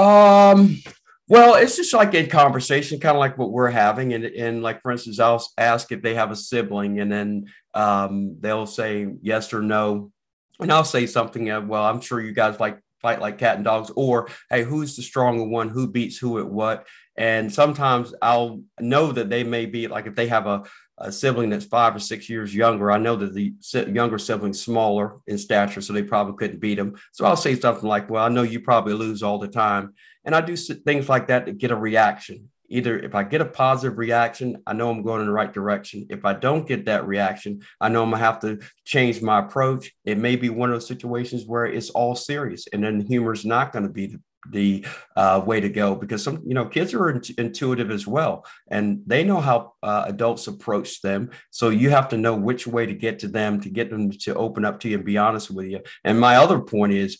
Um, 0.00 0.80
well, 1.26 1.56
it's 1.56 1.76
just 1.76 1.92
like 1.92 2.14
a 2.14 2.26
conversation, 2.26 3.00
kind 3.00 3.16
of 3.16 3.20
like 3.20 3.36
what 3.36 3.50
we're 3.50 3.70
having. 3.70 4.14
And, 4.14 4.24
and 4.24 4.62
like, 4.62 4.80
for 4.80 4.92
instance, 4.92 5.18
I'll 5.18 5.44
ask 5.58 5.90
if 5.90 6.00
they 6.00 6.14
have 6.14 6.30
a 6.30 6.36
sibling 6.36 7.00
and 7.00 7.10
then 7.10 7.46
um, 7.74 8.36
they'll 8.38 8.66
say 8.66 9.08
yes 9.20 9.52
or 9.52 9.60
no. 9.60 10.12
And 10.60 10.72
I'll 10.72 10.84
say 10.84 11.06
something, 11.06 11.50
uh, 11.50 11.62
well, 11.62 11.84
I'm 11.84 12.00
sure 12.00 12.20
you 12.20 12.32
guys 12.32 12.60
like 12.60 12.78
fight 13.00 13.20
like 13.20 13.38
cat 13.38 13.56
and 13.56 13.64
dogs, 13.64 13.90
or 13.94 14.28
hey, 14.50 14.62
who's 14.64 14.96
the 14.96 15.02
stronger 15.02 15.44
one? 15.44 15.68
Who 15.68 15.86
beats 15.86 16.18
who 16.18 16.38
at 16.38 16.48
what? 16.48 16.86
And 17.16 17.52
sometimes 17.52 18.14
I'll 18.22 18.62
know 18.80 19.12
that 19.12 19.30
they 19.30 19.44
may 19.44 19.66
be 19.66 19.88
like 19.88 20.06
if 20.06 20.14
they 20.14 20.28
have 20.28 20.46
a 20.46 20.64
a 21.00 21.12
sibling 21.12 21.50
that's 21.50 21.64
five 21.64 21.94
or 21.94 21.98
six 21.98 22.28
years 22.28 22.54
younger, 22.54 22.90
I 22.90 22.98
know 22.98 23.16
that 23.16 23.34
the 23.34 23.54
younger 23.72 24.18
sibling's 24.18 24.60
smaller 24.60 25.16
in 25.26 25.38
stature, 25.38 25.80
so 25.80 25.92
they 25.92 26.02
probably 26.02 26.36
couldn't 26.36 26.60
beat 26.60 26.78
him. 26.78 26.96
So 27.12 27.24
I'll 27.24 27.36
say 27.36 27.54
something 27.58 27.88
like, 27.88 28.10
Well, 28.10 28.24
I 28.24 28.28
know 28.28 28.42
you 28.42 28.60
probably 28.60 28.94
lose 28.94 29.22
all 29.22 29.38
the 29.38 29.48
time. 29.48 29.94
And 30.24 30.34
I 30.34 30.40
do 30.40 30.56
things 30.56 31.08
like 31.08 31.28
that 31.28 31.46
to 31.46 31.52
get 31.52 31.70
a 31.70 31.76
reaction. 31.76 32.50
Either 32.70 32.98
if 32.98 33.14
I 33.14 33.22
get 33.22 33.40
a 33.40 33.46
positive 33.46 33.96
reaction, 33.96 34.62
I 34.66 34.74
know 34.74 34.90
I'm 34.90 35.02
going 35.02 35.20
in 35.22 35.26
the 35.26 35.32
right 35.32 35.52
direction. 35.52 36.06
If 36.10 36.26
I 36.26 36.34
don't 36.34 36.68
get 36.68 36.84
that 36.84 37.06
reaction, 37.06 37.62
I 37.80 37.88
know 37.88 38.02
I'm 38.02 38.10
gonna 38.10 38.22
have 38.22 38.40
to 38.40 38.58
change 38.84 39.22
my 39.22 39.38
approach. 39.38 39.90
It 40.04 40.18
may 40.18 40.36
be 40.36 40.50
one 40.50 40.68
of 40.68 40.74
those 40.74 40.86
situations 40.86 41.46
where 41.46 41.64
it's 41.64 41.88
all 41.90 42.14
serious, 42.14 42.66
and 42.72 42.84
then 42.84 43.00
humor 43.00 43.32
is 43.32 43.46
not 43.46 43.72
going 43.72 43.84
to 43.84 43.90
be 43.90 44.06
the 44.08 44.20
the 44.50 44.84
uh, 45.16 45.42
way 45.44 45.60
to 45.60 45.68
go 45.68 45.94
because 45.94 46.22
some 46.22 46.42
you 46.46 46.54
know 46.54 46.66
kids 46.66 46.94
are 46.94 47.10
in- 47.10 47.22
intuitive 47.36 47.90
as 47.90 48.06
well 48.06 48.44
and 48.70 49.02
they 49.06 49.24
know 49.24 49.40
how 49.40 49.74
uh, 49.82 50.04
adults 50.06 50.46
approach 50.46 51.02
them. 51.02 51.30
So 51.50 51.68
you 51.70 51.90
have 51.90 52.08
to 52.10 52.16
know 52.16 52.34
which 52.34 52.66
way 52.66 52.86
to 52.86 52.94
get 52.94 53.18
to 53.20 53.28
them 53.28 53.60
to 53.60 53.68
get 53.70 53.90
them 53.90 54.10
to 54.10 54.34
open 54.34 54.64
up 54.64 54.80
to 54.80 54.88
you 54.88 54.96
and 54.96 55.04
be 55.04 55.18
honest 55.18 55.50
with 55.50 55.66
you. 55.66 55.80
And 56.04 56.18
my 56.18 56.36
other 56.36 56.60
point 56.60 56.92
is 56.92 57.18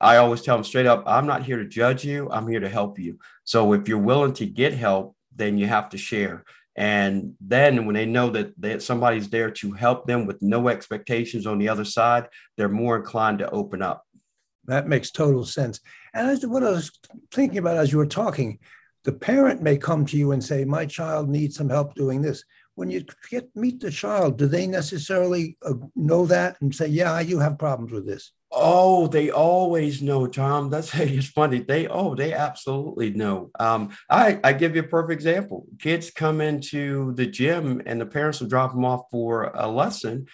i 0.00 0.16
always 0.16 0.42
tell 0.42 0.56
them 0.56 0.62
straight 0.62 0.86
up 0.86 1.02
i'm 1.06 1.26
not 1.26 1.42
here 1.42 1.56
to 1.56 1.66
judge 1.66 2.04
you 2.04 2.30
i'm 2.30 2.46
here 2.46 2.60
to 2.60 2.68
help 2.68 2.98
you. 2.98 3.18
So 3.44 3.72
if 3.72 3.88
you're 3.88 3.98
willing 3.98 4.34
to 4.34 4.46
get 4.46 4.72
help 4.72 5.16
then 5.34 5.56
you 5.56 5.66
have 5.66 5.88
to 5.90 5.98
share. 5.98 6.44
And 6.76 7.34
then 7.40 7.86
when 7.86 7.94
they 7.94 8.06
know 8.06 8.30
that, 8.30 8.52
that 8.60 8.82
somebody's 8.82 9.28
there 9.28 9.50
to 9.50 9.72
help 9.72 10.06
them 10.06 10.26
with 10.26 10.40
no 10.42 10.68
expectations 10.68 11.46
on 11.46 11.58
the 11.58 11.68
other 11.68 11.84
side 11.84 12.28
they're 12.56 12.68
more 12.68 12.96
inclined 12.96 13.40
to 13.40 13.50
open 13.50 13.82
up 13.82 14.04
that 14.68 14.86
makes 14.86 15.10
total 15.10 15.44
sense. 15.44 15.80
And 16.14 16.30
as 16.30 16.46
what 16.46 16.62
I 16.62 16.70
was 16.70 16.90
thinking 17.32 17.58
about 17.58 17.76
as 17.76 17.90
you 17.90 17.98
were 17.98 18.06
talking, 18.06 18.58
the 19.04 19.12
parent 19.12 19.62
may 19.62 19.76
come 19.76 20.04
to 20.06 20.16
you 20.16 20.32
and 20.32 20.44
say, 20.44 20.64
"My 20.64 20.86
child 20.86 21.28
needs 21.28 21.56
some 21.56 21.70
help 21.70 21.94
doing 21.94 22.22
this." 22.22 22.44
When 22.74 22.90
you 22.90 23.04
get 23.30 23.50
meet 23.56 23.80
the 23.80 23.90
child, 23.90 24.38
do 24.38 24.46
they 24.46 24.66
necessarily 24.66 25.56
uh, 25.64 25.74
know 25.96 26.26
that 26.26 26.60
and 26.60 26.74
say, 26.74 26.86
"Yeah, 26.86 27.18
you 27.20 27.38
have 27.40 27.58
problems 27.58 27.92
with 27.92 28.06
this"? 28.06 28.32
Oh, 28.50 29.08
they 29.08 29.30
always 29.30 30.00
know, 30.00 30.26
Tom. 30.26 30.70
That's 30.70 30.94
it's 30.98 31.28
funny. 31.28 31.60
They 31.60 31.86
oh, 31.86 32.14
they 32.14 32.32
absolutely 32.32 33.10
know. 33.10 33.50
Um, 33.58 33.90
I 34.08 34.40
I 34.42 34.52
give 34.52 34.74
you 34.74 34.82
a 34.82 34.88
perfect 34.88 35.12
example. 35.12 35.66
Kids 35.78 36.10
come 36.10 36.40
into 36.40 37.14
the 37.14 37.26
gym 37.26 37.82
and 37.84 38.00
the 38.00 38.06
parents 38.06 38.40
will 38.40 38.48
drop 38.48 38.72
them 38.72 38.84
off 38.84 39.02
for 39.10 39.52
a 39.54 39.68
lesson, 39.68 40.26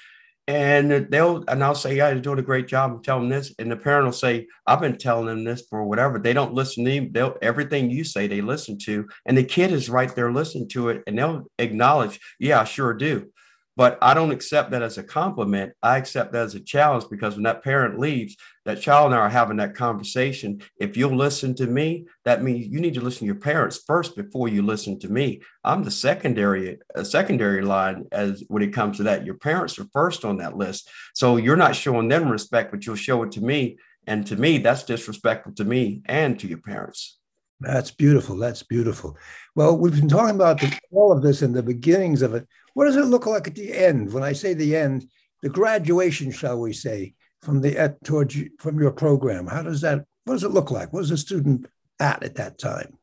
and 0.47 0.91
they'll 1.11 1.45
and 1.49 1.65
I'll 1.65 1.75
say, 1.75 1.97
yeah, 1.97 2.11
you're 2.11 2.21
doing 2.21 2.39
a 2.39 2.43
great 2.43 2.69
job 2.69 2.93
of 2.93 3.03
telling 3.03 3.29
this, 3.29 3.55
and 3.59 3.71
the 3.71 3.77
parent 3.77 4.05
will 4.05 4.13
say, 4.13 4.47
I've 4.67 4.81
been 4.81 4.99
telling 4.99 5.27
them 5.27 5.45
this 5.45 5.63
for 5.69 5.85
whatever. 5.85 6.19
They 6.19 6.33
don't 6.33 6.55
listen 6.55 6.85
to 6.85 6.91
you. 6.91 7.09
They'll 7.11 7.37
everything 7.41 7.91
you 7.91 8.05
say 8.05 8.27
they 8.27 8.41
listen 8.41 8.79
to, 8.85 9.09
and 9.27 9.37
the 9.39 9.45
kid 9.45 9.73
is 9.73 9.89
right 9.89 10.15
there 10.15 10.33
listening 10.33 10.69
to 10.71 10.91
it, 10.91 11.03
and 11.07 11.19
they'll 11.19 11.47
acknowledge, 11.59 12.21
yeah, 12.39 12.61
I 12.61 12.65
sure 12.65 12.93
do. 12.95 13.31
But 13.77 13.99
I 14.01 14.15
don't 14.15 14.31
accept 14.31 14.71
that 14.71 14.83
as 14.83 14.99
a 14.99 15.03
compliment. 15.03 15.73
I 15.83 15.99
accept 15.99 16.33
that 16.33 16.45
as 16.45 16.55
a 16.55 16.61
challenge 16.61 17.05
because 17.11 17.35
when 17.35 17.43
that 17.43 17.65
parent 17.65 17.99
leaves, 17.99 18.37
that 18.65 18.81
child 18.81 19.07
and 19.07 19.15
I 19.17 19.19
are 19.19 19.29
having 19.29 19.57
that 19.57 19.75
conversation. 19.75 20.63
If 20.79 20.97
you'll 20.97 21.17
listen 21.17 21.55
to 21.57 21.67
me, 21.67 22.07
that 22.25 22.43
means 22.43 22.67
you 22.67 22.81
need 22.81 22.95
to 22.95 23.01
listen 23.01 23.21
to 23.21 23.27
your 23.27 23.35
parents 23.35 23.83
first 23.85 24.15
before 24.15 24.49
you 24.49 24.63
listen 24.63 24.99
to 25.01 25.09
me. 25.09 25.43
I'm 25.65 25.83
the 25.83 25.91
secondary, 25.91 26.79
a 26.95 27.05
secondary 27.05 27.63
line 27.63 28.05
as 28.13 28.45
when 28.49 28.63
it 28.63 28.73
comes 28.73 28.99
to 28.99 29.03
that. 29.05 29.27
Your 29.27 29.39
parents 29.39 29.79
are 29.79 29.87
first 29.93 30.25
on 30.25 30.37
that 30.39 30.57
list. 30.57 30.89
So 31.15 31.37
you're 31.37 31.57
not 31.57 31.75
showing 31.75 32.09
them 32.09 32.29
respect, 32.29 32.71
but 32.71 32.87
you'll 32.87 32.97
show 32.97 33.25
it 33.25 33.33
to 33.33 33.41
me. 33.41 33.79
And 34.07 34.27
to 34.29 34.37
me, 34.37 34.59
that's 34.59 34.85
disrespectful 34.85 35.55
to 35.55 35.65
me 35.65 36.03
and 36.05 36.39
to 36.39 36.47
your 36.47 36.59
parents. 36.59 37.19
That's 37.61 37.91
beautiful. 37.91 38.37
That's 38.37 38.63
beautiful. 38.63 39.17
Well, 39.55 39.77
we've 39.77 39.95
been 39.95 40.09
talking 40.09 40.35
about 40.35 40.61
the, 40.61 40.79
all 40.93 41.13
of 41.13 41.23
this 41.23 41.43
in 41.43 41.53
the 41.53 41.63
beginnings 41.63 42.21
of 42.23 42.35
it. 42.35 42.47
What 42.75 42.87
does 42.87 42.97
it 42.97 43.07
look 43.07 43.27
like 43.27 43.47
at 43.49 43.55
the 43.55 43.73
end? 43.73 44.13
When 44.13 44.23
I 44.23 44.33
say 44.33 44.55
the 44.55 44.77
end, 44.77 45.07
the 45.43 45.49
graduation, 45.49 46.31
shall 46.31 46.61
we 46.61 46.73
say, 46.73 47.15
from 47.41 47.61
the 47.61 47.79
at 47.79 48.03
towards 48.05 48.37
you, 48.37 48.51
from 48.59 48.79
your 48.79 48.91
program. 48.91 49.47
How 49.47 49.63
does 49.63 49.81
that? 49.83 50.05
What 50.25 50.35
does 50.35 50.45
it 50.45 50.51
look 50.51 50.71
like? 50.71 50.93
What 50.93 51.05
is 51.05 51.11
a 51.11 51.17
student 51.17 51.67
at 52.01 52.23
at 52.23 52.37
that 52.37 52.59
time? 52.59 52.99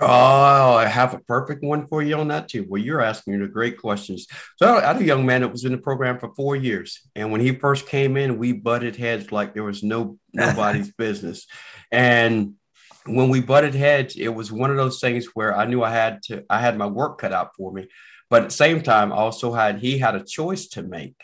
Oh, 0.00 0.74
I 0.74 0.86
have 0.86 1.14
a 1.14 1.20
perfect 1.20 1.62
one 1.64 1.86
for 1.86 2.02
you 2.02 2.16
on 2.16 2.28
that 2.28 2.48
too. 2.48 2.66
Well, 2.68 2.82
you're 2.82 3.00
asking 3.00 3.40
the 3.40 3.48
great 3.48 3.78
questions. 3.78 4.26
So 4.56 4.76
I 4.76 4.92
had 4.92 5.00
a 5.00 5.04
young 5.04 5.24
man 5.24 5.40
that 5.40 5.52
was 5.52 5.64
in 5.64 5.72
the 5.72 5.78
program 5.78 6.18
for 6.18 6.34
four 6.34 6.54
years, 6.54 7.00
and 7.14 7.32
when 7.32 7.40
he 7.40 7.52
first 7.52 7.86
came 7.86 8.16
in, 8.16 8.38
we 8.38 8.52
butted 8.52 8.96
heads 8.96 9.32
like 9.32 9.54
there 9.54 9.64
was 9.64 9.82
no 9.82 10.18
nobody's 10.32 10.92
business, 10.98 11.46
and 11.90 12.54
when 13.06 13.28
we 13.28 13.40
butted 13.40 13.74
heads, 13.74 14.16
it 14.16 14.28
was 14.28 14.50
one 14.50 14.70
of 14.70 14.76
those 14.76 15.00
things 15.00 15.26
where 15.34 15.56
I 15.56 15.66
knew 15.66 15.82
I 15.82 15.90
had 15.90 16.22
to, 16.24 16.44
I 16.50 16.60
had 16.60 16.76
my 16.76 16.86
work 16.86 17.18
cut 17.18 17.32
out 17.32 17.50
for 17.56 17.72
me. 17.72 17.88
But 18.30 18.42
at 18.42 18.48
the 18.48 18.54
same 18.54 18.82
time, 18.82 19.12
also 19.12 19.52
had, 19.52 19.78
he 19.78 19.98
had 19.98 20.14
a 20.14 20.24
choice 20.24 20.66
to 20.68 20.82
make. 20.82 21.16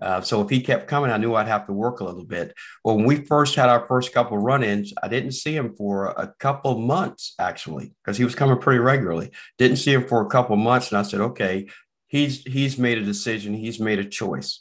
Uh, 0.00 0.20
so 0.20 0.40
if 0.40 0.48
he 0.48 0.60
kept 0.60 0.88
coming, 0.88 1.10
I 1.10 1.18
knew 1.18 1.34
I'd 1.34 1.46
have 1.46 1.66
to 1.66 1.72
work 1.74 2.00
a 2.00 2.04
little 2.04 2.24
bit. 2.24 2.54
Well, 2.82 2.96
when 2.96 3.04
we 3.04 3.16
first 3.26 3.54
had 3.54 3.68
our 3.68 3.86
first 3.86 4.14
couple 4.14 4.38
run-ins, 4.38 4.94
I 5.02 5.08
didn't 5.08 5.32
see 5.32 5.54
him 5.54 5.74
for 5.76 6.06
a 6.06 6.32
couple 6.38 6.78
months 6.78 7.34
actually, 7.38 7.92
because 8.02 8.16
he 8.16 8.24
was 8.24 8.34
coming 8.34 8.58
pretty 8.58 8.78
regularly. 8.78 9.30
Didn't 9.58 9.76
see 9.76 9.92
him 9.92 10.06
for 10.08 10.22
a 10.22 10.30
couple 10.30 10.56
months, 10.56 10.90
and 10.90 10.98
I 10.98 11.02
said, 11.02 11.20
okay, 11.20 11.68
he's 12.06 12.42
he's 12.44 12.78
made 12.78 12.98
a 12.98 13.04
decision, 13.04 13.52
he's 13.52 13.78
made 13.78 13.98
a 13.98 14.04
choice. 14.04 14.60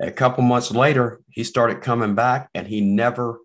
A 0.00 0.10
couple 0.10 0.42
months 0.42 0.72
later, 0.72 1.20
he 1.28 1.44
started 1.44 1.82
coming 1.82 2.14
back, 2.14 2.48
and 2.54 2.66
he 2.66 2.80
never 2.80 3.38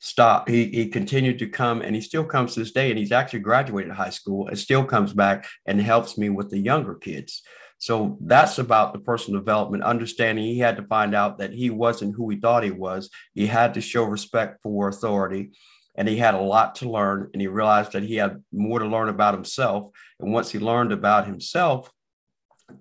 stopped. 0.00 0.50
He, 0.50 0.64
he 0.66 0.88
continued 0.88 1.38
to 1.38 1.46
come 1.46 1.82
and 1.82 1.94
he 1.94 2.00
still 2.00 2.24
comes 2.24 2.54
to 2.54 2.60
this 2.60 2.72
day. 2.72 2.90
And 2.90 2.98
he's 2.98 3.12
actually 3.12 3.40
graduated 3.40 3.92
high 3.92 4.10
school 4.10 4.48
and 4.48 4.58
still 4.58 4.84
comes 4.84 5.12
back 5.12 5.46
and 5.66 5.80
helps 5.80 6.18
me 6.18 6.28
with 6.28 6.50
the 6.50 6.58
younger 6.58 6.94
kids. 6.94 7.42
So 7.78 8.18
that's 8.20 8.58
about 8.58 8.92
the 8.92 8.98
personal 8.98 9.40
development, 9.40 9.84
understanding 9.84 10.44
he 10.44 10.58
had 10.58 10.76
to 10.76 10.82
find 10.82 11.14
out 11.14 11.38
that 11.38 11.52
he 11.52 11.70
wasn't 11.70 12.14
who 12.14 12.28
he 12.28 12.38
thought 12.38 12.64
he 12.64 12.70
was. 12.70 13.08
He 13.32 13.46
had 13.46 13.74
to 13.74 13.80
show 13.80 14.04
respect 14.04 14.60
for 14.62 14.88
authority 14.88 15.52
and 15.94 16.08
he 16.08 16.16
had 16.16 16.34
a 16.34 16.40
lot 16.40 16.76
to 16.76 16.90
learn. 16.90 17.30
And 17.32 17.40
he 17.40 17.48
realized 17.48 17.92
that 17.92 18.02
he 18.02 18.16
had 18.16 18.42
more 18.52 18.78
to 18.78 18.86
learn 18.86 19.08
about 19.08 19.34
himself. 19.34 19.92
And 20.18 20.32
once 20.32 20.50
he 20.50 20.58
learned 20.58 20.92
about 20.92 21.26
himself, 21.26 21.90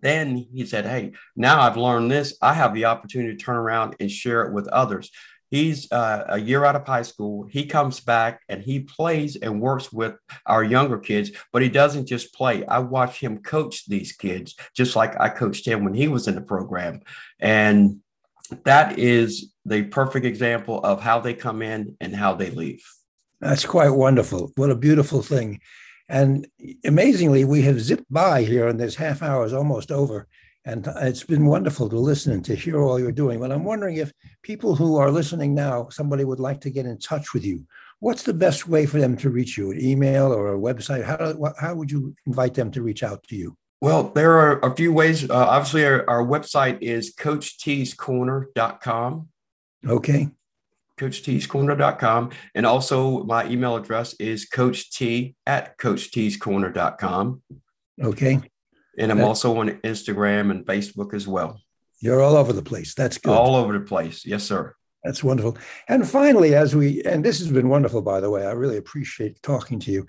then 0.01 0.36
he 0.53 0.65
said, 0.65 0.86
Hey, 0.86 1.13
now 1.36 1.62
I've 1.62 1.77
learned 1.77 2.12
this. 2.12 2.38
I 2.41 2.53
have 2.53 2.73
the 2.73 2.86
opportunity 2.86 3.36
to 3.36 3.43
turn 3.43 3.55
around 3.55 3.95
and 3.99 4.12
share 4.12 4.43
it 4.43 4.53
with 4.53 4.67
others. 4.67 5.12
He's 5.49 5.91
uh, 5.91 6.25
a 6.29 6.39
year 6.39 6.63
out 6.63 6.75
of 6.75 6.85
high 6.85 7.01
school. 7.01 7.47
He 7.49 7.65
comes 7.65 7.99
back 7.99 8.41
and 8.49 8.62
he 8.62 8.81
plays 8.81 9.35
and 9.35 9.62
works 9.62 9.91
with 9.91 10.15
our 10.45 10.63
younger 10.63 10.99
kids, 10.99 11.31
but 11.51 11.62
he 11.62 11.69
doesn't 11.69 12.07
just 12.07 12.33
play. 12.33 12.65
I 12.65 12.79
watch 12.79 13.19
him 13.19 13.39
coach 13.39 13.88
these 13.88 14.12
kids 14.12 14.55
just 14.75 14.95
like 14.95 15.19
I 15.19 15.29
coached 15.29 15.67
him 15.67 15.83
when 15.83 15.95
he 15.95 16.07
was 16.07 16.27
in 16.27 16.35
the 16.35 16.41
program. 16.41 17.01
And 17.39 18.01
that 18.63 18.99
is 18.99 19.51
the 19.65 19.83
perfect 19.83 20.25
example 20.25 20.79
of 20.83 21.01
how 21.01 21.19
they 21.19 21.33
come 21.33 21.62
in 21.62 21.97
and 21.99 22.15
how 22.15 22.33
they 22.35 22.51
leave. 22.51 22.83
That's 23.41 23.65
quite 23.65 23.89
wonderful. 23.89 24.51
What 24.55 24.69
a 24.69 24.75
beautiful 24.75 25.21
thing. 25.21 25.62
And 26.09 26.47
amazingly, 26.83 27.45
we 27.45 27.62
have 27.63 27.79
zipped 27.79 28.12
by 28.12 28.43
here, 28.43 28.67
and 28.67 28.79
this 28.79 28.95
half 28.95 29.21
hour 29.21 29.45
is 29.45 29.53
almost 29.53 29.91
over. 29.91 30.27
And 30.69 30.88
it's 30.97 31.23
been 31.23 31.47
wonderful 31.47 31.89
to 31.89 31.97
listen 31.97 32.32
and 32.32 32.45
to 32.45 32.53
hear 32.53 32.84
all 32.84 32.99
you're 32.99 33.12
doing. 33.12 33.39
But 33.39 33.51
I'm 33.51 33.63
wondering 33.63 33.97
if 33.97 34.13
people 34.43 34.75
who 34.75 34.97
are 34.97 35.10
listening 35.10 35.55
now, 35.55 35.89
somebody 35.89 36.23
would 36.23 36.39
like 36.39 36.62
to 36.62 36.69
get 36.69 36.86
in 36.86 36.99
touch 36.99 37.34
with 37.34 37.43
you. 37.43 37.65
What's 38.01 38.21
the 38.21 38.36
best 38.36 38.67
way 38.67 38.86
for 38.86 38.99
them 38.99 39.17
to 39.17 39.32
reach 39.32 39.58
you? 39.58 39.71
An 39.71 39.84
email 39.84 40.32
or 40.32 40.53
a 40.53 40.60
website? 40.60 41.03
How, 41.03 41.34
how 41.60 41.73
would 41.73 41.89
you 41.89 42.13
invite 42.27 42.53
them 42.53 42.69
to 42.71 42.84
reach 42.84 43.01
out 43.01 43.23
to 43.29 43.36
you? 43.36 43.58
Well, 43.82 44.10
there 44.10 44.38
are 44.38 44.60
a 44.60 44.75
few 44.75 44.93
ways. 44.93 45.27
Uh, 45.27 45.34
obviously, 45.34 45.86
our, 45.86 46.08
our, 46.08 46.23
website 46.23 46.77
is 46.82 47.15
coachtcorner.com. 47.15 49.27
Okay. 49.88 50.29
CoachTsCorner.com. 50.99 52.29
And 52.53 52.67
also, 52.67 53.23
my 53.23 53.47
email 53.47 53.75
address 53.75 54.13
is 54.19 54.45
coacht 54.45 55.01
at 55.47 55.79
coachtcorner.com. 55.79 57.41
Okay. 58.03 58.41
And 58.97 59.12
I'm 59.12 59.21
also 59.21 59.58
on 59.58 59.69
Instagram 59.69 60.52
and 60.52 60.65
Facebook 60.65 61.13
as 61.13 61.28
well. 61.28 61.62
You're 62.02 62.21
all 62.21 62.36
over 62.36 62.54
the 62.54 62.62
place. 62.62 62.93
That's 62.95 63.17
good. 63.17 63.34
All 63.34 63.56
over 63.56 63.78
the 63.78 63.86
place. 63.86 64.25
Yes, 64.25 64.43
sir. 64.43 64.75
That's 65.04 65.23
wonderful. 65.23 65.58
And 65.88 66.08
finally, 66.08 66.56
as 66.56 66.75
we, 66.75 67.02
and 67.04 67.23
this 67.23 67.39
has 67.39 67.52
been 67.52 67.69
wonderful, 67.69 68.02
by 68.02 68.19
the 68.19 68.30
way, 68.30 68.45
I 68.45 68.52
really 68.52 68.78
appreciate 68.78 69.41
talking 69.41 69.80
to 69.82 69.91
you. 69.91 70.06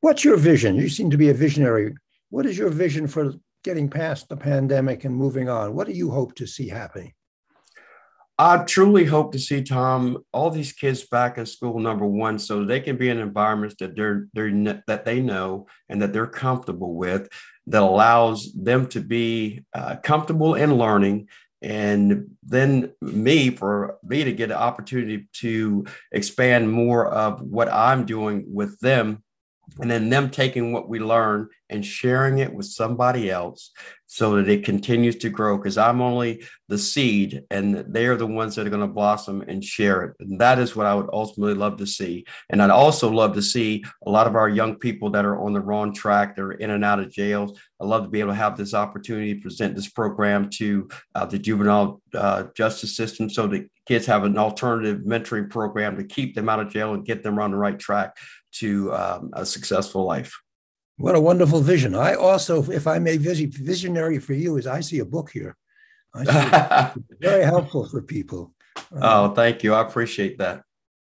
What's 0.00 0.24
your 0.24 0.36
vision? 0.36 0.76
You 0.76 0.88
seem 0.88 1.10
to 1.10 1.16
be 1.16 1.30
a 1.30 1.34
visionary. 1.34 1.94
What 2.30 2.44
is 2.44 2.58
your 2.58 2.68
vision 2.68 3.06
for 3.06 3.32
getting 3.62 3.88
past 3.88 4.28
the 4.28 4.36
pandemic 4.36 5.04
and 5.04 5.14
moving 5.14 5.48
on? 5.48 5.74
What 5.74 5.86
do 5.86 5.94
you 5.94 6.10
hope 6.10 6.34
to 6.36 6.46
see 6.46 6.68
happening? 6.68 7.14
I 8.36 8.58
truly 8.64 9.04
hope 9.04 9.32
to 9.32 9.38
see 9.38 9.62
Tom 9.62 10.24
all 10.32 10.50
these 10.50 10.72
kids 10.72 11.04
back 11.04 11.38
at 11.38 11.48
school 11.48 11.78
number 11.78 12.06
one, 12.06 12.38
so 12.38 12.64
they 12.64 12.80
can 12.80 12.96
be 12.96 13.08
in 13.08 13.18
environments 13.18 13.76
that 13.78 13.94
they're 13.94 14.26
they're 14.34 14.50
that 14.86 15.04
they 15.04 15.20
know 15.20 15.66
and 15.88 16.02
that 16.02 16.12
they're 16.12 16.26
comfortable 16.26 16.94
with, 16.94 17.28
that 17.68 17.82
allows 17.82 18.52
them 18.52 18.88
to 18.88 19.00
be 19.00 19.64
uh, 19.72 19.96
comfortable 20.02 20.54
in 20.54 20.76
learning, 20.76 21.28
and 21.62 22.36
then 22.42 22.92
me 23.00 23.50
for 23.50 23.98
me 24.02 24.24
to 24.24 24.32
get 24.32 24.50
an 24.50 24.56
opportunity 24.56 25.28
to 25.34 25.86
expand 26.12 26.70
more 26.70 27.06
of 27.06 27.40
what 27.40 27.72
I'm 27.72 28.04
doing 28.04 28.44
with 28.48 28.78
them 28.80 29.23
and 29.80 29.90
then 29.90 30.10
them 30.10 30.30
taking 30.30 30.72
what 30.72 30.88
we 30.88 30.98
learn 30.98 31.48
and 31.70 31.84
sharing 31.84 32.38
it 32.38 32.52
with 32.52 32.66
somebody 32.66 33.30
else 33.30 33.70
so 34.06 34.36
that 34.36 34.48
it 34.48 34.64
continues 34.64 35.16
to 35.16 35.28
grow 35.28 35.56
because 35.56 35.78
i'm 35.78 36.00
only 36.00 36.44
the 36.68 36.78
seed 36.78 37.42
and 37.50 37.76
they 37.88 38.06
are 38.06 38.16
the 38.16 38.26
ones 38.26 38.54
that 38.54 38.66
are 38.66 38.70
going 38.70 38.80
to 38.80 38.86
blossom 38.86 39.42
and 39.42 39.62
share 39.62 40.02
it. 40.02 40.16
And 40.20 40.40
that 40.40 40.58
is 40.58 40.74
what 40.74 40.86
i 40.86 40.94
would 40.94 41.10
ultimately 41.12 41.54
love 41.54 41.76
to 41.78 41.86
see. 41.86 42.24
And 42.48 42.62
i'd 42.62 42.70
also 42.70 43.10
love 43.10 43.34
to 43.34 43.42
see 43.42 43.84
a 44.06 44.10
lot 44.10 44.26
of 44.26 44.36
our 44.36 44.48
young 44.48 44.76
people 44.76 45.10
that 45.10 45.24
are 45.24 45.38
on 45.38 45.52
the 45.52 45.60
wrong 45.60 45.92
track 45.92 46.36
they're 46.36 46.52
in 46.52 46.70
and 46.70 46.84
out 46.84 47.00
of 47.00 47.10
jails. 47.10 47.58
I'd 47.80 47.88
love 47.88 48.04
to 48.04 48.08
be 48.08 48.20
able 48.20 48.30
to 48.30 48.36
have 48.36 48.56
this 48.56 48.72
opportunity 48.72 49.34
to 49.34 49.40
present 49.40 49.76
this 49.76 49.88
program 49.88 50.48
to 50.50 50.88
uh, 51.14 51.26
the 51.26 51.38
juvenile 51.38 52.00
uh, 52.14 52.44
justice 52.56 52.96
system 52.96 53.28
so 53.28 53.46
that 53.48 53.68
kids 53.86 54.06
have 54.06 54.24
an 54.24 54.38
alternative 54.38 55.00
mentoring 55.00 55.50
program 55.50 55.96
to 55.96 56.04
keep 56.04 56.34
them 56.34 56.48
out 56.48 56.60
of 56.60 56.70
jail 56.70 56.94
and 56.94 57.04
get 57.04 57.22
them 57.22 57.38
on 57.38 57.50
the 57.50 57.56
right 57.56 57.78
track 57.78 58.16
to 58.54 58.92
um, 58.94 59.30
a 59.32 59.44
successful 59.44 60.04
life. 60.04 60.34
What 60.96 61.16
a 61.16 61.20
wonderful 61.20 61.60
vision. 61.60 61.94
I 61.94 62.14
also, 62.14 62.62
if 62.70 62.86
I 62.86 62.98
may 62.98 63.16
visionary 63.16 64.18
for 64.20 64.32
you, 64.32 64.56
is 64.56 64.66
I 64.66 64.80
see 64.80 65.00
a 65.00 65.04
book 65.04 65.30
here. 65.30 65.56
very 66.14 67.44
helpful 67.44 67.88
for 67.88 68.00
people. 68.00 68.54
oh, 68.92 69.34
thank 69.34 69.64
you. 69.64 69.74
I 69.74 69.80
appreciate 69.80 70.38
that. 70.38 70.62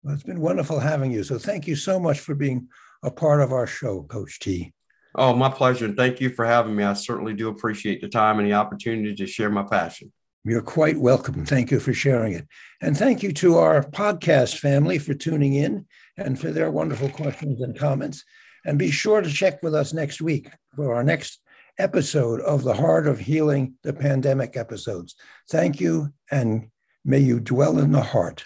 Well, 0.01 0.13
it's 0.13 0.23
been 0.23 0.39
wonderful 0.39 0.79
having 0.79 1.11
you. 1.11 1.23
So 1.23 1.37
thank 1.37 1.67
you 1.67 1.75
so 1.75 1.99
much 1.99 2.21
for 2.21 2.35
being 2.35 2.69
a 3.03 3.11
part 3.11 3.41
of 3.41 3.51
our 3.51 3.67
show, 3.67 4.03
Coach 4.03 4.39
T. 4.39 4.73
Oh, 5.15 5.35
my 5.35 5.49
pleasure. 5.49 5.85
And 5.85 5.97
thank 5.97 6.21
you 6.21 6.29
for 6.29 6.45
having 6.45 6.75
me. 6.75 6.83
I 6.85 6.93
certainly 6.93 7.33
do 7.33 7.49
appreciate 7.49 8.01
the 8.01 8.07
time 8.07 8.39
and 8.39 8.47
the 8.47 8.53
opportunity 8.53 9.13
to 9.15 9.27
share 9.27 9.49
my 9.49 9.63
passion. 9.63 10.11
You're 10.45 10.61
quite 10.61 10.97
welcome. 10.97 11.45
Thank 11.45 11.71
you 11.71 11.79
for 11.79 11.93
sharing 11.93 12.33
it. 12.33 12.47
And 12.81 12.97
thank 12.97 13.23
you 13.23 13.31
to 13.33 13.57
our 13.57 13.81
podcast 13.81 14.57
family 14.57 14.99
for 14.99 15.13
tuning 15.13 15.53
in 15.53 15.85
and 16.17 16.39
for 16.39 16.51
their 16.51 16.71
wonderful 16.71 17.09
questions 17.09 17.61
and 17.61 17.77
comments. 17.77 18.23
And 18.65 18.79
be 18.79 18.91
sure 18.91 19.21
to 19.21 19.29
check 19.29 19.61
with 19.61 19.75
us 19.75 19.93
next 19.93 20.21
week 20.21 20.49
for 20.75 20.93
our 20.93 21.03
next 21.03 21.39
episode 21.77 22.39
of 22.41 22.63
the 22.63 22.73
Heart 22.73 23.07
of 23.07 23.19
Healing 23.19 23.75
the 23.83 23.93
Pandemic 23.93 24.55
episodes. 24.55 25.15
Thank 25.49 25.79
you, 25.79 26.13
and 26.31 26.69
may 27.03 27.19
you 27.19 27.39
dwell 27.39 27.79
in 27.79 27.91
the 27.91 28.01
heart. 28.01 28.45